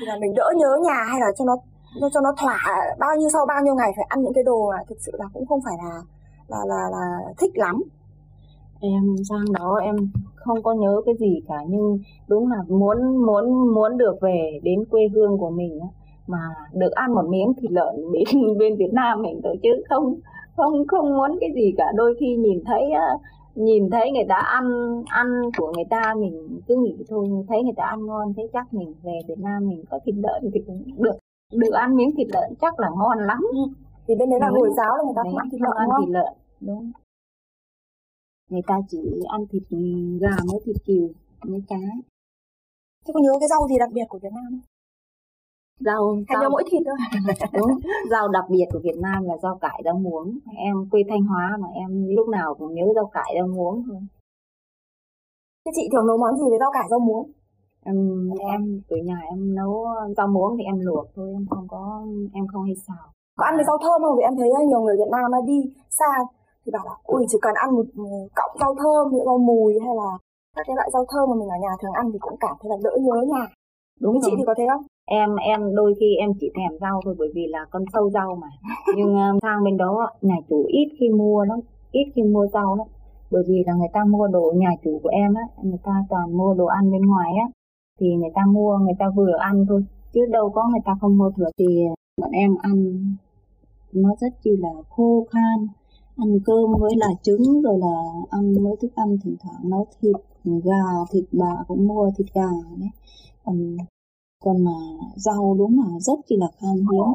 Là 0.01 0.17
mình 0.21 0.33
đỡ 0.35 0.53
nhớ 0.55 0.77
nhà 0.83 1.03
hay 1.09 1.19
là 1.19 1.27
cho 1.37 1.45
nó 1.45 1.55
cho 2.13 2.21
nó 2.21 2.33
thỏa 2.37 2.59
bao 2.99 3.15
nhiêu 3.15 3.29
sau 3.29 3.45
bao 3.45 3.63
nhiêu 3.63 3.75
ngày 3.75 3.91
phải 3.95 4.05
ăn 4.09 4.21
những 4.21 4.33
cái 4.33 4.43
đồ 4.43 4.69
mà 4.71 4.77
thực 4.89 4.97
sự 4.99 5.11
là 5.19 5.25
cũng 5.33 5.45
không 5.45 5.59
phải 5.65 5.73
là 5.83 6.01
là 6.47 6.57
là, 6.67 6.89
là 6.91 7.33
thích 7.37 7.51
lắm. 7.57 7.83
Em 8.81 9.15
sang 9.29 9.53
đó 9.53 9.79
em 9.83 9.95
không 10.35 10.63
có 10.63 10.73
nhớ 10.73 11.01
cái 11.05 11.15
gì 11.19 11.41
cả 11.47 11.55
nhưng 11.69 11.99
đúng 12.27 12.51
là 12.51 12.57
muốn 12.67 13.25
muốn 13.25 13.73
muốn 13.73 13.97
được 13.97 14.15
về 14.21 14.59
đến 14.63 14.85
quê 14.85 15.01
hương 15.13 15.37
của 15.37 15.49
mình 15.49 15.79
mà 16.27 16.39
được 16.73 16.91
ăn 16.91 17.13
một 17.13 17.25
miếng 17.29 17.53
thịt 17.61 17.71
lợn 17.71 17.95
bên 18.11 18.57
bên 18.59 18.75
Việt 18.77 18.93
Nam 18.93 19.21
mình 19.21 19.41
thôi 19.43 19.57
chứ 19.63 19.69
không 19.89 20.15
không 20.55 20.87
không 20.87 21.17
muốn 21.17 21.37
cái 21.41 21.49
gì 21.55 21.73
cả. 21.77 21.85
Đôi 21.95 22.15
khi 22.19 22.35
nhìn 22.35 22.63
thấy 22.65 22.81
nhìn 23.55 23.89
thấy 23.89 24.11
người 24.11 24.25
ta 24.29 24.35
ăn 24.35 24.65
ăn 25.05 25.27
của 25.57 25.71
người 25.75 25.83
ta 25.89 26.13
mình 26.17 26.59
cứ 26.67 26.75
nghĩ 26.75 26.97
thôi 27.09 27.27
thấy 27.47 27.63
người 27.63 27.77
ta 27.77 27.83
ăn 27.83 28.05
ngon 28.05 28.33
thấy 28.35 28.49
chắc 28.53 28.73
mình 28.73 28.93
về 29.03 29.19
Việt 29.27 29.39
Nam 29.39 29.67
mình 29.67 29.83
có 29.89 29.99
thịt 30.05 30.15
lợn 30.15 30.51
thì 30.53 30.59
cũng 30.67 30.83
được. 30.97 31.17
Được 31.51 31.71
ăn 31.73 31.95
miếng 31.95 32.15
thịt 32.17 32.27
lợn 32.33 32.53
chắc 32.61 32.79
là 32.79 32.89
ngon 32.89 33.17
lắm. 33.19 33.41
Ừ. 33.51 33.59
thì 34.07 34.15
bên 34.15 34.29
đấy 34.29 34.39
là 34.39 34.49
hồi 34.49 34.69
giáo 34.77 34.97
là 34.97 35.03
người 35.03 35.13
ta 35.15 35.21
không 35.23 35.37
ăn 35.37 35.49
thịt 35.51 35.61
lợn 35.61 35.75
ăn 35.77 35.89
thịt 35.99 36.09
lợn 36.09 36.33
đúng. 36.59 36.91
Người 38.49 38.61
ta 38.67 38.79
chỉ 38.89 38.99
ăn 39.27 39.41
thịt 39.49 39.63
gà 40.21 40.35
với 40.51 40.59
thịt 40.65 40.75
cừu 40.85 41.09
với 41.41 41.63
cá. 41.67 41.83
Thế 43.05 43.11
có 43.13 43.19
nhớ 43.19 43.31
cái 43.39 43.49
rau 43.49 43.67
gì 43.69 43.75
đặc 43.79 43.89
biệt 43.93 44.05
của 44.09 44.19
Việt 44.19 44.33
Nam 44.33 44.43
không 44.49 44.72
rau 45.79 46.15
hay 46.27 46.37
rau 46.41 46.49
mỗi 46.49 46.63
thịt 46.71 46.81
thôi. 46.85 46.97
Đúng. 47.53 47.79
Rau 48.11 48.27
đặc 48.27 48.45
biệt 48.49 48.65
của 48.71 48.79
Việt 48.83 48.97
Nam 49.01 49.23
là 49.23 49.37
rau 49.43 49.57
cải 49.61 49.81
rau 49.85 49.95
muống. 49.95 50.39
Em 50.57 50.89
quê 50.91 51.01
Thanh 51.09 51.23
Hóa 51.23 51.57
mà 51.61 51.67
em 51.73 52.07
lúc 52.15 52.27
nào 52.27 52.55
cũng 52.59 52.73
nhớ 52.73 52.85
rau 52.95 53.05
cải 53.13 53.33
rau 53.37 53.47
muống 53.47 53.83
thôi. 53.87 54.01
Thế 55.65 55.71
chị 55.75 55.89
thường 55.91 56.07
nấu 56.07 56.17
món 56.17 56.37
gì 56.37 56.45
với 56.49 56.59
rau 56.59 56.71
cải 56.73 56.87
rau 56.89 56.99
muống? 56.99 57.31
Em 57.85 58.29
em 58.39 58.81
ở 58.89 58.97
nhà 58.97 59.17
em 59.29 59.55
nấu 59.55 59.85
rau 60.17 60.27
muống 60.27 60.57
thì 60.57 60.63
em 60.63 60.79
luộc 60.79 61.05
thôi 61.15 61.29
em 61.33 61.45
không 61.49 61.67
có 61.67 62.03
em 62.33 62.47
không 62.47 62.63
hay 62.63 62.75
xào. 62.87 63.05
Có 63.37 63.45
ăn 63.45 63.55
với 63.55 63.65
rau 63.65 63.77
thơm 63.77 64.01
không? 64.01 64.17
Vì 64.17 64.23
em 64.23 64.35
thấy 64.37 64.49
nhiều 64.67 64.81
người 64.81 64.97
Việt 64.97 65.11
Nam 65.11 65.31
đi 65.45 65.59
xa 65.89 66.13
thì 66.65 66.71
bảo 66.75 66.85
là 66.85 66.95
ui 67.03 67.25
chỉ 67.29 67.37
cần 67.41 67.53
ăn 67.63 67.69
một 67.75 67.85
cọng 68.35 68.53
rau 68.61 68.75
thơm 68.81 69.03
rau 69.25 69.37
mùi 69.37 69.73
hay 69.85 69.95
là 69.95 70.09
các 70.55 70.63
cái 70.67 70.75
loại 70.75 70.89
rau 70.93 71.05
thơm 71.11 71.29
mà 71.29 71.35
mình 71.39 71.49
ở 71.55 71.57
nhà 71.61 71.73
thường 71.81 71.91
ăn 72.01 72.05
thì 72.13 72.19
cũng 72.21 72.37
cảm 72.39 72.55
thấy 72.59 72.69
là 72.69 72.77
đỡ 72.83 72.93
nhớ 73.01 73.17
nhà 73.33 73.43
đúng 74.01 74.17
chị 74.23 74.31
thì 74.37 74.43
có 74.47 74.53
thế 74.57 74.65
không 74.71 74.85
em 75.05 75.35
em 75.35 75.75
đôi 75.75 75.93
khi 75.99 76.15
em 76.15 76.29
chỉ 76.39 76.51
thèm 76.55 76.79
rau 76.81 77.01
thôi 77.05 77.15
bởi 77.19 77.29
vì 77.35 77.47
là 77.47 77.65
con 77.71 77.83
sâu 77.93 78.09
rau 78.09 78.35
mà. 78.35 78.47
Nhưng 78.97 79.15
uh, 79.15 79.41
sang 79.41 79.63
bên 79.63 79.77
đó 79.77 80.09
nhà 80.21 80.35
chủ 80.49 80.65
ít 80.67 80.87
khi 80.99 81.09
mua 81.09 81.43
lắm 81.43 81.59
ít 81.91 82.05
khi 82.15 82.23
mua 82.23 82.47
rau 82.47 82.75
lắm. 82.75 82.87
Bởi 83.31 83.43
vì 83.47 83.63
là 83.65 83.73
người 83.73 83.87
ta 83.93 84.03
mua 84.05 84.27
đồ 84.27 84.53
nhà 84.55 84.69
chủ 84.83 84.99
của 85.03 85.09
em 85.09 85.33
á 85.33 85.43
người 85.63 85.79
ta 85.83 85.91
toàn 86.09 86.37
mua 86.37 86.53
đồ 86.53 86.65
ăn 86.65 86.91
bên 86.91 87.01
ngoài 87.01 87.31
á 87.41 87.47
thì 87.99 88.15
người 88.15 88.31
ta 88.35 88.41
mua 88.45 88.77
người 88.77 88.95
ta 88.99 89.05
vừa 89.15 89.35
ăn 89.39 89.65
thôi. 89.69 89.85
Chứ 90.13 90.21
đâu 90.31 90.49
có 90.49 90.67
người 90.71 90.81
ta 90.85 90.93
không 91.01 91.17
mua 91.17 91.31
thừa. 91.37 91.49
Thì 91.57 91.65
bọn 92.21 92.31
em 92.31 92.55
ăn 92.61 93.05
nó 93.91 94.09
rất 94.19 94.33
chi 94.43 94.51
là 94.59 94.69
khô 94.89 95.27
khan. 95.31 95.67
Ăn 96.17 96.39
cơm 96.45 96.71
với 96.79 96.91
là 96.97 97.07
trứng 97.21 97.61
rồi 97.61 97.79
là 97.79 98.03
ăn 98.29 98.53
với 98.63 98.75
thức 98.81 98.91
ăn 98.95 99.17
thỉnh 99.23 99.35
thoảng 99.43 99.69
nấu 99.69 99.87
thịt 100.01 100.15
gà 100.43 100.83
thịt 101.11 101.23
bà 101.31 101.63
cũng 101.67 101.87
mua 101.87 102.11
thịt 102.17 102.27
gà 102.33 102.49
đấy 102.79 102.89
còn 103.45 103.77
còn 104.43 104.63
mà 104.65 104.77
rau 105.15 105.55
đúng 105.59 105.73
là 105.79 105.99
rất 106.07 106.19
chi 106.27 106.35
là 106.39 106.47
khan 106.59 106.77
hiếm. 106.91 107.07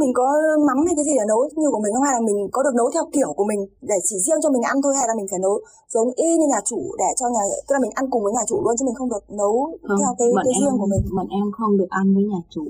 Mình 0.00 0.12
có 0.14 0.26
mắm 0.66 0.78
hay 0.86 0.94
cái 0.96 1.04
gì 1.04 1.14
để 1.18 1.24
nấu 1.28 1.40
như 1.60 1.68
của 1.72 1.80
mình 1.84 1.92
không 1.94 2.06
hay 2.06 2.14
là 2.16 2.20
mình 2.28 2.38
có 2.54 2.62
được 2.62 2.74
nấu 2.76 2.88
theo 2.94 3.04
kiểu 3.14 3.30
của 3.36 3.46
mình 3.50 3.60
để 3.90 3.96
chỉ 4.08 4.16
riêng 4.24 4.40
cho 4.42 4.50
mình 4.50 4.62
ăn 4.70 4.76
thôi 4.82 4.92
hay 4.98 5.06
là 5.08 5.14
mình 5.18 5.28
phải 5.30 5.40
nấu 5.42 5.54
giống 5.92 6.08
y 6.26 6.28
như 6.38 6.46
nhà 6.48 6.60
chủ 6.70 6.80
để 7.02 7.10
cho 7.18 7.26
nhà 7.34 7.42
tức 7.66 7.72
là 7.76 7.80
mình 7.84 7.94
ăn 8.00 8.04
cùng 8.10 8.22
với 8.24 8.32
nhà 8.32 8.44
chủ 8.48 8.56
luôn 8.64 8.74
chứ 8.76 8.84
mình 8.86 8.98
không 8.98 9.10
được 9.12 9.24
nấu 9.40 9.54
không, 9.88 9.98
theo 10.00 10.10
cái, 10.18 10.28
cái 10.44 10.52
em, 10.54 10.60
riêng 10.60 10.78
của 10.80 10.88
mình. 10.92 11.02
bọn 11.16 11.28
em 11.40 11.46
không 11.56 11.72
được 11.78 11.90
ăn 11.90 12.14
với 12.14 12.24
nhà 12.24 12.40
chủ 12.50 12.66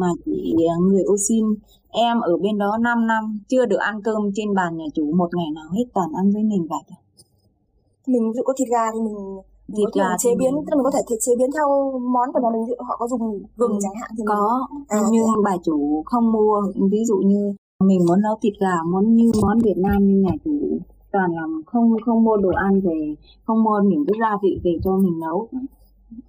mà 0.00 0.08
chỉ 0.24 0.54
à, 0.74 0.76
người 0.88 1.02
ô 1.02 1.16
xin. 1.28 1.44
Em 1.90 2.20
ở 2.20 2.36
bên 2.42 2.58
đó 2.58 2.78
5 2.80 3.06
năm 3.06 3.40
chưa 3.48 3.66
được 3.66 3.80
ăn 3.90 4.02
cơm 4.02 4.22
trên 4.36 4.54
bàn 4.54 4.76
nhà 4.76 4.88
chủ 4.94 5.04
một 5.20 5.30
ngày 5.36 5.50
nào 5.54 5.68
hết 5.76 5.86
toàn 5.94 6.10
ăn 6.20 6.32
với 6.34 6.42
mình 6.42 6.66
vậy 6.70 6.84
mình 8.06 8.32
ví 8.32 8.36
dụ 8.36 8.42
có 8.44 8.52
thịt 8.56 8.68
gà 8.68 8.92
thì 8.92 9.00
mình 9.00 9.16
thịt 9.74 9.88
gà 9.94 10.08
chế 10.18 10.30
biến 10.38 10.52
tức 10.54 10.70
là 10.70 10.76
mình 10.76 10.84
có 10.84 10.90
thể 10.94 11.16
chế 11.20 11.32
biến 11.38 11.50
theo 11.56 11.68
món 11.98 12.32
của 12.32 12.40
nhà 12.42 12.50
mình 12.52 12.78
họ 12.88 12.96
có 12.98 13.08
dùng 13.08 13.42
gừng 13.56 13.72
ừ, 13.72 13.78
chẳng 13.82 13.94
hạn 14.00 14.10
thì 14.18 14.24
có. 14.26 14.66
mình... 14.70 14.84
à, 14.88 14.98
nhưng 15.10 15.26
bà 15.44 15.56
chủ 15.64 16.02
không 16.06 16.32
mua. 16.32 16.62
Ví 16.90 17.04
dụ 17.04 17.16
như 17.16 17.54
mình 17.84 18.00
muốn 18.08 18.20
nấu 18.22 18.34
thịt 18.42 18.54
gà 18.60 18.82
muốn 18.92 19.14
như 19.14 19.30
món 19.42 19.58
Việt 19.58 19.76
Nam 19.76 20.06
như 20.06 20.16
nhà 20.16 20.34
chủ 20.44 20.78
toàn 21.12 21.32
là 21.34 21.42
không 21.66 21.96
không 22.04 22.24
mua 22.24 22.36
đồ 22.36 22.50
ăn 22.50 22.80
về 22.80 23.14
không 23.44 23.62
mua 23.62 23.80
những 23.84 24.04
cái 24.06 24.14
gia 24.20 24.36
vị 24.42 24.60
về 24.64 24.78
cho 24.84 24.96
mình 24.96 25.20
nấu. 25.20 25.48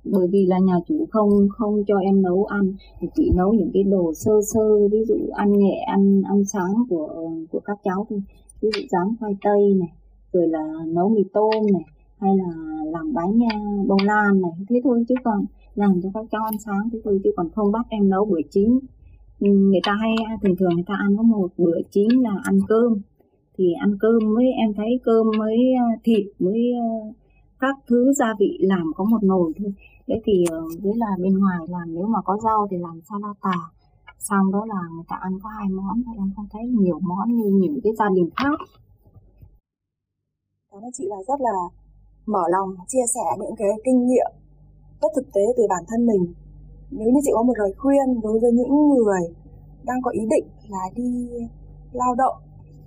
Bởi 0.04 0.28
vì 0.28 0.46
là 0.46 0.60
nhà 0.60 0.80
chủ 0.88 1.08
không 1.12 1.30
không 1.58 1.84
cho 1.88 1.98
em 1.98 2.22
nấu 2.22 2.46
ăn 2.46 2.74
thì 3.00 3.08
chỉ 3.16 3.32
nấu 3.36 3.54
những 3.54 3.70
cái 3.74 3.84
đồ 3.84 4.14
sơ 4.14 4.32
sơ 4.54 4.88
ví 4.92 5.04
dụ 5.08 5.16
ăn 5.34 5.54
nhẹ 5.54 5.84
ăn 5.88 6.22
ăn 6.26 6.46
sáng 6.46 6.74
của 6.90 7.30
của 7.52 7.60
các 7.66 7.78
cháu 7.84 8.06
thôi. 8.10 8.22
Ví 8.62 8.70
dụ 8.76 8.82
rán 8.92 9.16
khoai 9.20 9.36
tây 9.44 9.74
này 9.80 9.90
rồi 10.34 10.48
là 10.48 10.64
nấu 10.88 11.10
mì 11.10 11.24
tôm 11.34 11.52
này 11.74 11.84
hay 12.20 12.36
là 12.36 12.54
bánh 13.18 13.40
bông 13.88 14.04
lan 14.04 14.42
này, 14.42 14.52
thế 14.70 14.82
thôi 14.84 15.04
chứ 15.08 15.16
còn 15.24 15.46
làm 15.76 16.02
cho 16.04 16.10
các 16.14 16.26
cháu 16.32 16.44
ăn 16.44 16.58
sáng 16.66 16.90
thế 16.92 17.00
thôi 17.04 17.20
chứ 17.24 17.30
còn 17.38 17.50
không 17.56 17.72
bắt 17.72 17.86
em 17.90 18.10
nấu 18.10 18.26
bữa 18.26 18.42
chính 18.52 18.80
ừ, 19.40 19.48
người 19.48 19.82
ta 19.86 19.94
hay, 20.02 20.16
thường 20.42 20.56
thường 20.60 20.74
người 20.74 20.84
ta 20.88 20.96
ăn 21.00 21.18
có 21.18 21.24
một 21.24 21.50
bữa 21.58 21.78
chính 21.92 22.24
là 22.24 22.32
ăn 22.44 22.60
cơm. 22.68 23.02
Thì 23.58 23.74
ăn 23.74 23.98
cơm 24.00 24.34
mới, 24.34 24.46
em 24.62 24.74
thấy 24.74 25.00
cơm 25.04 25.26
mới 25.38 25.58
ờ, 25.80 25.86
thịt 26.04 26.26
mới 26.40 26.62
ờ, 26.74 26.88
các 27.60 27.76
thứ 27.88 28.14
gia 28.14 28.34
vị 28.40 28.58
làm 28.62 28.92
có 28.96 29.04
một 29.04 29.24
nồi 29.24 29.54
thôi. 29.60 29.74
Đấy 30.08 30.22
thì 30.26 30.46
ờ, 30.52 30.62
với 30.82 30.94
là 30.96 31.08
bên 31.24 31.38
ngoài 31.38 31.58
làm 31.70 31.96
nếu 31.96 32.08
mà 32.08 32.22
có 32.22 32.38
rau 32.44 32.68
thì 32.72 32.78
làm 32.78 33.00
salata. 33.10 33.58
Xong 34.20 34.52
đó 34.52 34.66
là 34.66 34.82
người 34.96 35.04
ta 35.08 35.16
ăn 35.22 35.40
có 35.44 35.50
hai 35.50 35.70
món 35.70 36.04
thôi, 36.06 36.16
em 36.18 36.32
không 36.36 36.48
thấy 36.52 36.62
nhiều 36.68 37.00
món 37.00 37.36
như 37.36 37.50
những 37.50 37.80
cái 37.84 37.94
gia 37.96 38.10
đình 38.16 38.30
khác. 38.36 38.60
Đó 40.72 40.90
chị 40.94 41.06
là 41.08 41.18
rất 41.28 41.42
là 41.42 41.52
mở 42.28 42.44
lòng 42.50 42.70
chia 42.88 43.06
sẻ 43.16 43.26
những 43.40 43.56
cái 43.58 43.68
kinh 43.86 44.08
nghiệm 44.08 44.32
rất 45.02 45.12
thực 45.16 45.34
tế 45.34 45.42
từ 45.58 45.64
bản 45.70 45.84
thân 45.88 46.06
mình. 46.06 46.34
Nếu 46.92 47.10
như 47.12 47.20
chị 47.24 47.32
có 47.34 47.44
một 47.44 47.54
lời 47.58 47.74
khuyên 47.78 48.22
đối 48.24 48.40
với 48.40 48.52
những 48.52 48.90
người 48.90 49.22
đang 49.84 50.02
có 50.02 50.12
ý 50.12 50.22
định 50.30 50.46
là 50.70 50.84
đi 50.96 51.30
lao 51.92 52.16
động 52.16 52.36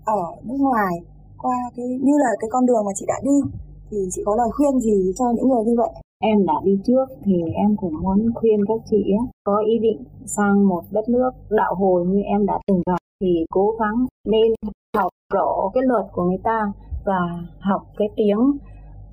ở 0.04 0.22
nước 0.42 0.56
ngoài 0.58 0.94
qua 1.38 1.56
cái 1.76 1.86
như 1.86 2.12
là 2.18 2.30
cái 2.40 2.50
con 2.50 2.66
đường 2.66 2.84
mà 2.86 2.92
chị 2.94 3.04
đã 3.08 3.20
đi 3.22 3.58
thì 3.90 3.98
chị 4.10 4.22
có 4.26 4.36
lời 4.36 4.48
khuyên 4.52 4.80
gì 4.80 5.12
cho 5.18 5.24
những 5.36 5.48
người 5.48 5.64
như 5.64 5.74
vậy? 5.78 5.90
Em 6.22 6.46
đã 6.46 6.54
đi 6.64 6.80
trước 6.84 7.06
thì 7.24 7.42
em 7.54 7.76
cũng 7.76 7.94
muốn 8.02 8.32
khuyên 8.34 8.64
các 8.68 8.80
chị 8.90 8.96
ấy, 8.96 9.26
có 9.44 9.62
ý 9.66 9.78
định 9.78 10.04
sang 10.26 10.68
một 10.68 10.82
đất 10.90 11.08
nước 11.08 11.30
đạo 11.50 11.74
hồi 11.74 12.06
như 12.06 12.20
em 12.22 12.46
đã 12.46 12.58
từng 12.66 12.82
gặp 12.86 12.98
thì 13.20 13.44
cố 13.50 13.74
gắng 13.80 14.06
nên 14.24 14.52
học 14.96 15.12
rõ 15.32 15.70
cái 15.74 15.82
luật 15.86 16.06
của 16.12 16.24
người 16.24 16.38
ta 16.44 16.72
và 17.04 17.20
học 17.60 17.82
cái 17.96 18.08
tiếng 18.16 18.58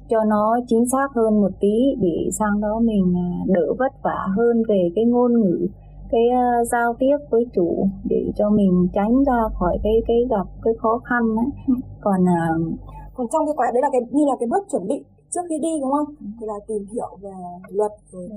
cho 0.10 0.24
nó 0.24 0.60
chính 0.68 0.86
xác 0.90 1.08
hơn 1.16 1.42
một 1.42 1.52
tí 1.60 1.96
để 2.02 2.30
sang 2.32 2.62
đó 2.62 2.80
mình 2.80 3.14
à, 3.18 3.28
đỡ 3.48 3.74
vất 3.80 4.04
vả 4.04 4.28
hơn 4.38 4.64
về 4.70 4.90
cái 4.96 5.06
ngôn 5.06 5.42
ngữ 5.42 5.68
cái 6.12 6.22
uh, 6.32 6.68
giao 6.68 6.94
tiếp 7.00 7.18
với 7.30 7.46
chủ 7.54 7.88
để 8.10 8.32
cho 8.36 8.50
mình 8.50 8.88
tránh 8.94 9.24
ra 9.24 9.44
khỏi 9.60 9.78
cái 9.84 9.94
cái 10.08 10.18
gặp 10.30 10.48
cái 10.62 10.74
khó 10.80 11.02
khăn 11.06 11.36
đấy 11.36 11.46
ừ. 11.68 11.74
còn 12.02 12.24
uh, 12.24 12.80
còn 13.14 13.28
trong 13.32 13.46
cái 13.46 13.54
quá 13.58 13.72
đấy 13.74 13.82
là 13.82 13.90
cái 13.92 14.02
như 14.12 14.26
là 14.26 14.36
cái 14.40 14.48
bước 14.48 14.66
chuẩn 14.72 14.88
bị 14.88 15.04
trước 15.32 15.42
khi 15.50 15.60
đi 15.60 15.80
đúng 15.82 15.92
không? 15.92 16.16
Thì 16.40 16.48
là 16.48 16.54
tìm 16.68 16.86
hiểu 16.94 17.18
về 17.22 17.32
luật 17.70 17.92
rồi 18.12 18.30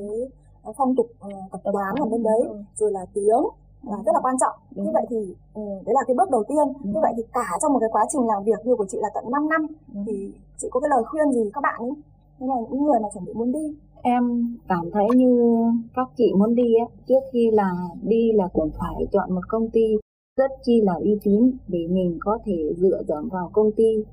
cái 0.64 0.72
phong 0.76 0.96
tục 0.96 1.06
uh, 1.26 1.62
tập 1.64 1.70
quán 1.72 1.94
ở 2.00 2.06
bên 2.10 2.22
đấy 2.22 2.40
rồi 2.74 2.92
là 2.92 3.06
tiếng 3.14 3.42
là 3.82 3.96
rất 4.06 4.12
là 4.14 4.20
quan 4.22 4.36
trọng 4.40 4.56
Đúng. 4.76 4.84
như 4.84 4.90
vậy 4.94 5.06
thì 5.10 5.34
ừ, 5.54 5.62
đấy 5.84 5.94
là 5.94 6.02
cái 6.06 6.16
bước 6.16 6.30
đầu 6.30 6.44
tiên 6.48 6.66
Đúng. 6.84 6.92
như 6.92 7.00
vậy 7.02 7.12
thì 7.16 7.22
cả 7.32 7.48
trong 7.62 7.72
một 7.72 7.78
cái 7.78 7.88
quá 7.92 8.04
trình 8.12 8.26
làm 8.26 8.44
việc 8.44 8.60
như 8.66 8.74
của 8.76 8.86
chị 8.88 8.98
là 9.00 9.10
tận 9.14 9.24
5 9.30 9.48
năm 9.48 9.66
Đúng. 9.94 10.04
thì 10.06 10.32
chị 10.58 10.68
có 10.70 10.80
cái 10.80 10.88
lời 10.90 11.02
khuyên 11.04 11.32
gì 11.32 11.50
các 11.54 11.60
bạn 11.60 11.80
ấy 11.80 11.92
như 12.38 12.46
là 12.46 12.54
những 12.70 12.84
người 12.84 13.00
mà 13.02 13.08
chuẩn 13.14 13.24
bị 13.24 13.32
muốn 13.34 13.52
đi 13.52 13.76
em 14.02 14.56
cảm 14.68 14.90
thấy 14.92 15.06
như 15.16 15.64
các 15.94 16.08
chị 16.16 16.32
muốn 16.36 16.54
đi 16.54 16.74
ấy, 16.74 16.88
trước 17.08 17.20
khi 17.32 17.50
là 17.50 17.72
đi 18.02 18.32
là 18.32 18.48
cũng 18.52 18.70
phải 18.78 19.06
chọn 19.12 19.32
một 19.32 19.40
công 19.48 19.70
ty 19.70 19.96
rất 20.36 20.50
chi 20.64 20.80
là 20.80 20.92
uy 20.94 21.18
tín 21.22 21.50
để 21.68 21.86
mình 21.90 22.18
có 22.20 22.38
thể 22.44 22.74
dựa 22.76 23.02
dẫm 23.08 23.28
vào 23.28 23.50
công 23.52 23.72
ty 23.72 24.04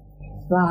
và 0.49 0.67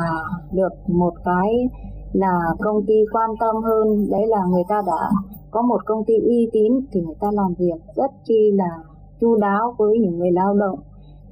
được 0.51 0.73
một 0.87 1.13
cái 1.25 1.69
là 2.13 2.39
công 2.59 2.85
ty 2.85 2.93
quan 3.11 3.29
tâm 3.39 3.55
hơn 3.55 4.07
đấy 4.09 4.27
là 4.27 4.45
người 4.45 4.63
ta 4.69 4.81
đã 4.87 5.09
có 5.51 5.61
một 5.61 5.85
công 5.85 6.03
ty 6.07 6.13
uy 6.25 6.49
tín 6.51 6.73
thì 6.91 7.01
người 7.01 7.15
ta 7.19 7.27
làm 7.33 7.53
việc 7.57 7.81
rất 7.95 8.11
chi 8.25 8.51
là 8.51 8.83
chu 9.19 9.35
đáo 9.35 9.75
với 9.77 9.99
những 9.99 10.17
người 10.17 10.31
lao 10.31 10.53
động. 10.53 10.79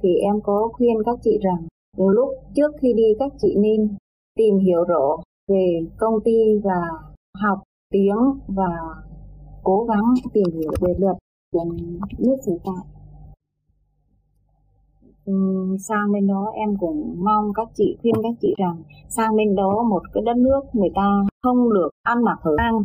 Thì 0.02 0.14
em 0.14 0.40
có 0.40 0.68
khuyên 0.72 0.96
các 1.06 1.18
chị 1.22 1.38
rằng 1.42 1.66
lúc 1.96 2.28
trước 2.54 2.72
khi 2.80 2.92
đi 2.92 3.14
các 3.18 3.32
chị 3.38 3.54
nên 3.58 3.96
tìm 4.36 4.58
hiểu 4.58 4.84
rõ 4.84 5.16
về 5.48 5.80
công 5.98 6.20
ty 6.24 6.58
và 6.64 6.80
học 7.42 7.58
tiếng 7.90 8.16
và 8.46 8.70
cố 9.62 9.86
gắng 9.88 10.14
tìm 10.32 10.46
hiểu 10.54 10.70
về 10.80 10.94
luật 10.98 11.16
của 11.52 11.64
nước 12.18 12.36
sở 12.46 12.52
tại. 12.64 12.84
Sang 15.88 16.12
bên 16.12 16.26
đó 16.26 16.52
em 16.54 16.76
cũng 16.80 17.14
mong 17.18 17.52
các 17.54 17.68
chị 17.74 17.96
khuyên 18.02 18.14
các 18.22 18.34
chị 18.40 18.54
rằng, 18.58 18.82
sang 19.08 19.36
bên 19.36 19.54
đó 19.54 19.82
một 19.90 20.02
cái 20.12 20.22
đất 20.26 20.36
nước 20.36 20.60
người 20.72 20.90
ta 20.94 21.24
không 21.42 21.74
được 21.74 21.88
ăn 22.02 22.24
mặc 22.24 22.38
hở 22.42 22.56
hang 22.58 22.82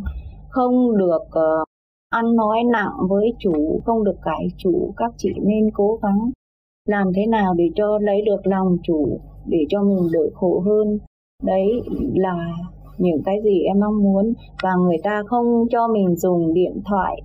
không 0.52 0.98
được 0.98 1.24
uh, 1.24 1.68
ăn 2.10 2.36
nói 2.36 2.64
nặng 2.72 2.94
với 3.10 3.34
chủ 3.40 3.82
không 3.86 4.04
được 4.04 4.18
cãi 4.24 4.48
chủ 4.58 4.94
các 4.98 5.12
chị 5.18 5.30
nên 5.42 5.72
cố 5.74 6.00
gắng 6.02 6.32
làm 6.86 7.08
thế 7.16 7.26
nào 7.28 7.54
để 7.54 7.70
cho 7.76 8.00
lấy 8.02 8.22
được 8.22 8.48
lòng 8.48 8.78
chủ 8.84 9.20
để 9.46 9.66
cho 9.70 9.84
mình 9.84 10.08
đỡ 10.14 10.30
khổ 10.34 10.60
hơn. 10.66 11.00
Đấy 11.44 11.82
là 12.16 12.48
những 12.98 13.22
cái 13.26 13.42
gì 13.44 13.64
em 13.64 13.80
mong 13.80 14.04
muốn. 14.04 14.34
Và 14.64 14.76
người 14.76 14.98
ta 15.04 15.24
không 15.28 15.66
cho 15.72 15.88
mình 15.88 16.16
dùng 16.16 16.54
điện 16.54 16.82
thoại 16.86 17.22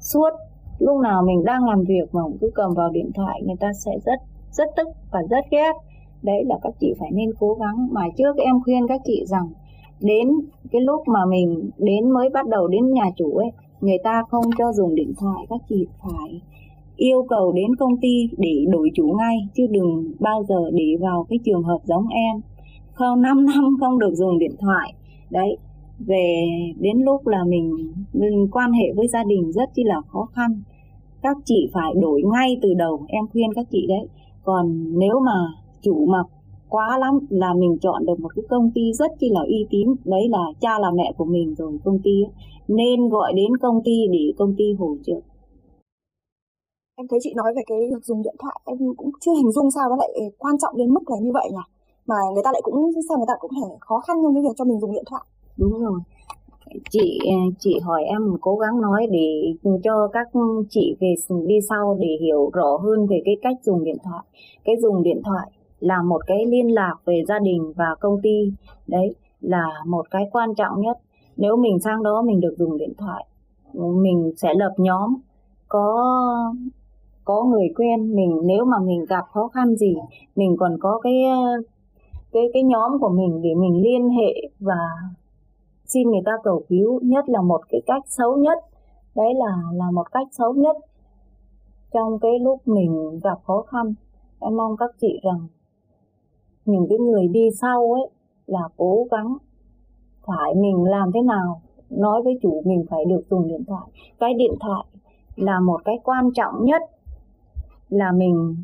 suốt. 0.00 0.30
Lúc 0.78 1.00
nào 1.00 1.22
mình 1.22 1.44
đang 1.44 1.64
làm 1.68 1.84
việc 1.84 2.14
mà 2.14 2.20
cứ 2.40 2.50
cầm 2.54 2.74
vào 2.74 2.90
điện 2.90 3.10
thoại 3.14 3.42
người 3.44 3.56
ta 3.60 3.72
sẽ 3.84 3.92
rất 4.04 4.20
rất 4.50 4.68
tức 4.76 4.88
và 5.12 5.22
rất 5.30 5.44
ghét. 5.50 5.72
Đấy 6.22 6.44
là 6.46 6.58
các 6.62 6.72
chị 6.80 6.94
phải 6.98 7.10
nên 7.12 7.30
cố 7.38 7.54
gắng. 7.54 7.88
Mà 7.92 8.02
trước 8.16 8.36
em 8.36 8.62
khuyên 8.64 8.86
các 8.88 9.00
chị 9.04 9.24
rằng 9.26 9.48
đến 10.04 10.28
cái 10.72 10.82
lúc 10.82 11.08
mà 11.08 11.20
mình 11.28 11.70
đến 11.78 12.10
mới 12.10 12.28
bắt 12.30 12.46
đầu 12.48 12.68
đến 12.68 12.92
nhà 12.92 13.04
chủ 13.16 13.36
ấy 13.36 13.50
người 13.80 13.98
ta 14.04 14.22
không 14.30 14.44
cho 14.58 14.72
dùng 14.72 14.94
điện 14.94 15.12
thoại 15.18 15.46
các 15.50 15.60
chị 15.68 15.86
phải 16.02 16.40
yêu 16.96 17.26
cầu 17.28 17.52
đến 17.52 17.76
công 17.76 17.96
ty 18.00 18.28
để 18.38 18.64
đổi 18.68 18.90
chủ 18.94 19.14
ngay 19.18 19.36
chứ 19.54 19.66
đừng 19.70 20.12
bao 20.20 20.44
giờ 20.48 20.70
để 20.72 20.96
vào 21.00 21.26
cái 21.28 21.38
trường 21.44 21.62
hợp 21.62 21.78
giống 21.84 22.08
em. 22.08 22.40
Không 22.92 23.22
5 23.22 23.46
năm 23.54 23.76
không 23.80 23.98
được 23.98 24.14
dùng 24.14 24.38
điện 24.38 24.54
thoại. 24.58 24.94
Đấy 25.30 25.56
về 25.98 26.46
đến 26.78 26.96
lúc 27.04 27.26
là 27.26 27.44
mình, 27.44 27.92
mình 28.12 28.48
quan 28.52 28.72
hệ 28.72 28.92
với 28.96 29.08
gia 29.08 29.24
đình 29.24 29.52
rất 29.52 29.70
chi 29.74 29.82
là 29.84 30.00
khó 30.08 30.24
khăn. 30.32 30.62
Các 31.22 31.36
chị 31.44 31.70
phải 31.72 31.92
đổi 32.00 32.22
ngay 32.32 32.56
từ 32.62 32.74
đầu 32.74 33.06
em 33.08 33.26
khuyên 33.32 33.54
các 33.54 33.66
chị 33.70 33.86
đấy. 33.88 34.08
Còn 34.44 34.92
nếu 34.98 35.20
mà 35.20 35.32
chủ 35.82 36.06
mà 36.06 36.18
quá 36.74 36.98
lắm 36.98 37.14
là 37.28 37.54
mình 37.54 37.78
chọn 37.80 38.06
được 38.06 38.20
một 38.20 38.28
cái 38.36 38.44
công 38.48 38.70
ty 38.74 38.92
rất 38.92 39.10
chi 39.20 39.28
là 39.30 39.40
uy 39.40 39.66
tín. 39.70 39.86
Đấy 40.04 40.28
là 40.30 40.44
cha 40.60 40.78
là 40.78 40.90
mẹ 40.90 41.12
của 41.16 41.24
mình 41.24 41.54
rồi 41.58 41.78
công 41.84 41.98
ty 42.04 42.14
ấy. 42.26 42.32
nên 42.68 43.08
gọi 43.08 43.32
đến 43.32 43.56
công 43.62 43.78
ty 43.84 43.96
để 44.12 44.24
công 44.38 44.54
ty 44.58 44.64
hỗ 44.78 44.96
trợ. 45.06 45.18
Em 46.96 47.06
thấy 47.10 47.18
chị 47.22 47.32
nói 47.36 47.52
về 47.56 47.62
cái 47.66 47.78
việc 47.90 48.04
dùng 48.04 48.22
điện 48.22 48.36
thoại 48.38 48.56
em 48.64 48.78
cũng 48.96 49.10
chưa 49.20 49.34
hình 49.36 49.52
dung 49.52 49.70
sao 49.70 49.88
nó 49.90 49.96
lại 49.96 50.10
quan 50.38 50.54
trọng 50.58 50.76
đến 50.76 50.94
mức 50.94 51.10
là 51.10 51.16
như 51.22 51.30
vậy 51.34 51.48
nhỉ? 51.50 51.64
Mà 52.06 52.16
người 52.34 52.42
ta 52.44 52.50
lại 52.52 52.62
cũng 52.64 52.90
sao 53.08 53.18
người 53.18 53.26
ta 53.28 53.34
cũng 53.40 53.50
thể 53.56 53.68
khó 53.80 53.98
khăn 53.98 54.16
trong 54.22 54.34
cái 54.34 54.42
việc 54.42 54.56
cho 54.56 54.64
mình 54.64 54.80
dùng 54.80 54.92
điện 54.92 55.04
thoại. 55.10 55.24
Đúng 55.56 55.72
rồi. 55.84 56.00
Chị 56.90 57.18
chị 57.58 57.78
hỏi 57.82 58.02
em 58.04 58.22
cố 58.40 58.56
gắng 58.56 58.80
nói 58.80 59.06
để 59.10 59.28
cho 59.84 60.08
các 60.12 60.28
chị 60.70 60.96
về 61.00 61.14
đi 61.46 61.54
sau 61.68 61.96
để 62.00 62.16
hiểu 62.20 62.50
rõ 62.52 62.76
hơn 62.76 63.06
về 63.06 63.22
cái 63.24 63.36
cách 63.42 63.56
dùng 63.62 63.84
điện 63.84 63.96
thoại 64.04 64.24
cái 64.64 64.74
dùng 64.82 65.02
điện 65.02 65.20
thoại 65.24 65.50
là 65.84 66.02
một 66.02 66.20
cái 66.26 66.46
liên 66.46 66.74
lạc 66.74 66.94
về 67.04 67.24
gia 67.28 67.38
đình 67.38 67.72
và 67.76 67.94
công 68.00 68.20
ty. 68.22 68.52
Đấy, 68.86 69.14
là 69.40 69.68
một 69.86 70.10
cái 70.10 70.24
quan 70.32 70.54
trọng 70.54 70.80
nhất. 70.80 70.98
Nếu 71.36 71.56
mình 71.56 71.78
sang 71.78 72.02
đó, 72.02 72.22
mình 72.22 72.40
được 72.40 72.54
dùng 72.58 72.78
điện 72.78 72.92
thoại, 72.98 73.26
mình 73.74 74.32
sẽ 74.36 74.54
lập 74.54 74.74
nhóm, 74.78 75.16
có 75.68 76.14
có 77.24 77.44
người 77.44 77.68
quen 77.76 78.16
mình. 78.16 78.40
Nếu 78.44 78.64
mà 78.64 78.78
mình 78.78 79.04
gặp 79.08 79.24
khó 79.32 79.48
khăn 79.48 79.76
gì, 79.76 79.96
mình 80.36 80.56
còn 80.58 80.76
có 80.80 81.00
cái 81.02 81.22
cái 82.32 82.42
cái 82.52 82.62
nhóm 82.62 82.98
của 83.00 83.08
mình 83.08 83.42
để 83.42 83.54
mình 83.54 83.82
liên 83.82 84.08
hệ 84.08 84.48
và 84.60 84.88
xin 85.86 86.10
người 86.10 86.22
ta 86.24 86.32
cầu 86.42 86.62
cứu. 86.68 87.00
Nhất 87.02 87.28
là 87.28 87.42
một 87.42 87.60
cái 87.68 87.80
cách 87.86 88.02
xấu 88.08 88.36
nhất. 88.36 88.58
Đấy 89.16 89.34
là 89.34 89.56
là 89.72 89.90
một 89.90 90.12
cách 90.12 90.28
xấu 90.32 90.52
nhất 90.54 90.76
trong 91.92 92.18
cái 92.18 92.38
lúc 92.38 92.68
mình 92.68 93.20
gặp 93.24 93.38
khó 93.44 93.62
khăn. 93.62 93.94
Em 94.40 94.56
mong 94.56 94.76
các 94.76 94.90
chị 95.00 95.20
rằng 95.22 95.46
những 96.64 96.86
cái 96.88 96.98
người 96.98 97.28
đi 97.28 97.50
sau 97.60 97.92
ấy 97.92 98.10
là 98.46 98.68
cố 98.76 99.06
gắng 99.10 99.36
phải 100.26 100.54
mình 100.54 100.84
làm 100.84 101.10
thế 101.14 101.22
nào, 101.22 101.62
nói 101.90 102.22
với 102.22 102.38
chủ 102.42 102.62
mình 102.64 102.84
phải 102.90 103.04
được 103.04 103.20
dùng 103.30 103.48
điện 103.48 103.64
thoại. 103.66 103.86
Cái 104.18 104.34
điện 104.34 104.54
thoại 104.60 104.84
là 105.36 105.60
một 105.60 105.80
cái 105.84 105.98
quan 106.04 106.30
trọng 106.34 106.64
nhất, 106.64 106.82
là 107.88 108.12
mình 108.12 108.56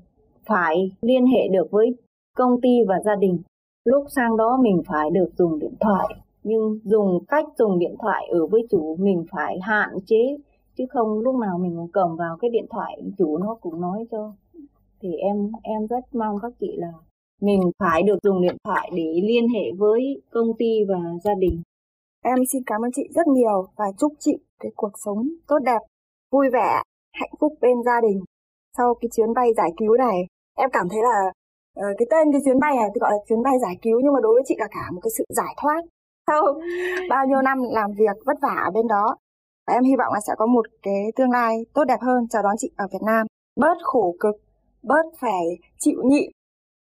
phải 0.46 0.92
liên 1.00 1.26
hệ 1.26 1.48
được 1.48 1.70
với 1.70 1.94
công 2.36 2.60
ty 2.60 2.84
và 2.88 3.00
gia 3.04 3.16
đình. 3.16 3.38
Lúc 3.84 4.04
sang 4.16 4.36
đó 4.36 4.58
mình 4.62 4.82
phải 4.86 5.10
được 5.10 5.28
dùng 5.38 5.58
điện 5.58 5.74
thoại, 5.80 6.14
nhưng 6.42 6.78
dùng 6.84 7.24
cách 7.28 7.44
dùng 7.58 7.78
điện 7.78 7.94
thoại 7.98 8.28
ở 8.30 8.46
với 8.46 8.66
chủ 8.70 8.96
mình 8.98 9.24
phải 9.30 9.58
hạn 9.60 9.90
chế, 10.06 10.36
chứ 10.76 10.84
không 10.90 11.18
lúc 11.18 11.34
nào 11.34 11.58
mình 11.58 11.76
cũng 11.76 11.90
cầm 11.92 12.16
vào 12.16 12.36
cái 12.40 12.50
điện 12.50 12.66
thoại, 12.70 13.02
chủ 13.18 13.38
nó 13.38 13.54
cũng 13.60 13.80
nói 13.80 14.06
cho. 14.10 14.32
Thì 15.00 15.16
em 15.16 15.52
em 15.62 15.86
rất 15.86 16.14
mong 16.14 16.38
các 16.42 16.52
chị 16.60 16.76
là 16.76 16.92
mình 17.40 17.60
phải 17.78 18.02
được 18.02 18.18
dùng 18.22 18.42
điện 18.42 18.56
thoại 18.64 18.90
để 18.96 19.20
liên 19.28 19.48
hệ 19.48 19.64
với 19.78 20.22
công 20.30 20.48
ty 20.58 20.84
và 20.88 20.98
gia 21.24 21.34
đình. 21.38 21.62
Em 22.24 22.38
xin 22.52 22.62
cảm 22.66 22.84
ơn 22.84 22.90
chị 22.94 23.02
rất 23.14 23.26
nhiều 23.26 23.66
và 23.76 23.84
chúc 23.98 24.12
chị 24.18 24.38
cái 24.60 24.72
cuộc 24.76 24.92
sống 25.04 25.28
tốt 25.48 25.58
đẹp 25.64 25.78
vui 26.32 26.46
vẻ 26.52 26.82
hạnh 27.12 27.34
phúc 27.40 27.52
bên 27.60 27.82
gia 27.86 28.00
đình. 28.00 28.20
Sau 28.76 28.94
cái 29.00 29.08
chuyến 29.16 29.34
bay 29.34 29.48
giải 29.56 29.70
cứu 29.76 29.96
này 29.96 30.26
em 30.58 30.70
cảm 30.72 30.88
thấy 30.88 31.00
là 31.02 31.32
uh, 31.80 31.96
cái 31.98 32.06
tên 32.10 32.32
cái 32.32 32.40
chuyến 32.44 32.60
bay 32.60 32.76
này 32.76 32.88
thì 32.94 32.98
gọi 33.00 33.10
là 33.10 33.18
chuyến 33.28 33.42
bay 33.42 33.54
giải 33.62 33.76
cứu 33.82 34.00
nhưng 34.02 34.12
mà 34.12 34.20
đối 34.22 34.34
với 34.34 34.42
chị 34.46 34.54
là 34.58 34.68
cả 34.70 34.90
một 34.92 35.00
cái 35.02 35.10
sự 35.18 35.24
giải 35.28 35.54
thoát. 35.62 35.82
Sau 36.26 36.42
bao 37.08 37.26
nhiêu 37.26 37.42
năm 37.42 37.58
làm 37.70 37.90
việc 37.98 38.16
vất 38.26 38.36
vả 38.42 38.62
ở 38.64 38.70
bên 38.70 38.86
đó 38.86 39.16
và 39.66 39.74
em 39.74 39.84
hy 39.84 39.96
vọng 39.96 40.12
là 40.14 40.20
sẽ 40.26 40.32
có 40.38 40.46
một 40.46 40.66
cái 40.82 41.12
tương 41.16 41.30
lai 41.30 41.56
tốt 41.74 41.84
đẹp 41.84 42.00
hơn. 42.00 42.28
Chào 42.30 42.42
đón 42.42 42.56
chị 42.58 42.70
ở 42.76 42.86
Việt 42.92 43.02
Nam. 43.06 43.26
Bớt 43.56 43.78
khổ 43.82 44.14
cực 44.20 44.34
bớt 44.82 45.06
phải 45.20 45.44
chịu 45.78 46.02
nhịn 46.04 46.30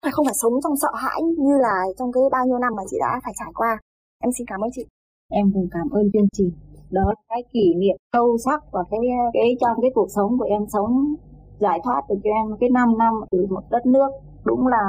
phải 0.07 0.15
không 0.15 0.25
phải 0.25 0.39
sống 0.41 0.53
trong 0.63 0.75
sợ 0.83 0.91
hãi 1.03 1.21
như 1.37 1.57
là 1.57 1.75
trong 1.97 2.11
cái 2.11 2.23
bao 2.31 2.45
nhiêu 2.45 2.59
năm 2.59 2.73
mà 2.77 2.83
chị 2.89 2.97
đã 2.99 3.19
phải 3.23 3.33
trải 3.39 3.51
qua. 3.55 3.77
Em 4.23 4.31
xin 4.37 4.47
cảm 4.47 4.61
ơn 4.61 4.69
chị. 4.73 4.83
Em 5.31 5.45
cũng 5.53 5.67
cảm 5.71 5.89
ơn 5.89 6.11
chương 6.13 6.29
trình. 6.33 6.51
Đó 6.91 7.01
là 7.07 7.21
cái 7.29 7.43
kỷ 7.53 7.73
niệm 7.81 7.95
sâu 8.13 8.37
sắc 8.45 8.59
và 8.71 8.83
cái 8.91 8.99
cái 9.33 9.57
trong 9.61 9.77
cái 9.81 9.91
cuộc 9.95 10.07
sống 10.15 10.37
của 10.39 10.45
em 10.45 10.63
sống 10.73 11.15
giải 11.59 11.79
thoát 11.83 12.01
được 12.09 12.19
cho 12.23 12.29
em 12.29 12.57
cái 12.59 12.69
5 12.69 12.97
năm 12.97 13.13
từ 13.31 13.45
một 13.49 13.63
đất 13.71 13.85
nước. 13.85 14.09
Đúng 14.45 14.67
là 14.67 14.83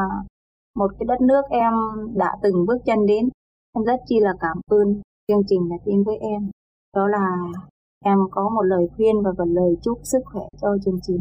một 0.77 0.91
cái 0.99 1.07
đất 1.07 1.21
nước 1.21 1.43
em 1.51 1.73
đã 2.15 2.31
từng 2.43 2.67
bước 2.67 2.79
chân 2.85 3.07
đến. 3.07 3.29
Em 3.77 3.85
rất 3.85 4.01
chi 4.07 4.17
là 4.21 4.33
cảm 4.41 4.61
ơn 4.71 5.03
chương 5.29 5.43
trình 5.49 5.69
đã 5.71 5.77
tin 5.85 6.03
với 6.03 6.17
em. 6.17 6.51
Đó 6.97 7.07
là 7.09 7.27
em 8.05 8.19
có 8.31 8.49
một 8.49 8.63
lời 8.63 8.89
khuyên 8.97 9.23
và 9.25 9.31
một 9.39 9.49
lời 9.49 9.77
chúc 9.83 9.99
sức 10.03 10.23
khỏe 10.25 10.45
cho 10.61 10.69
chương 10.85 11.01
trình. 11.03 11.21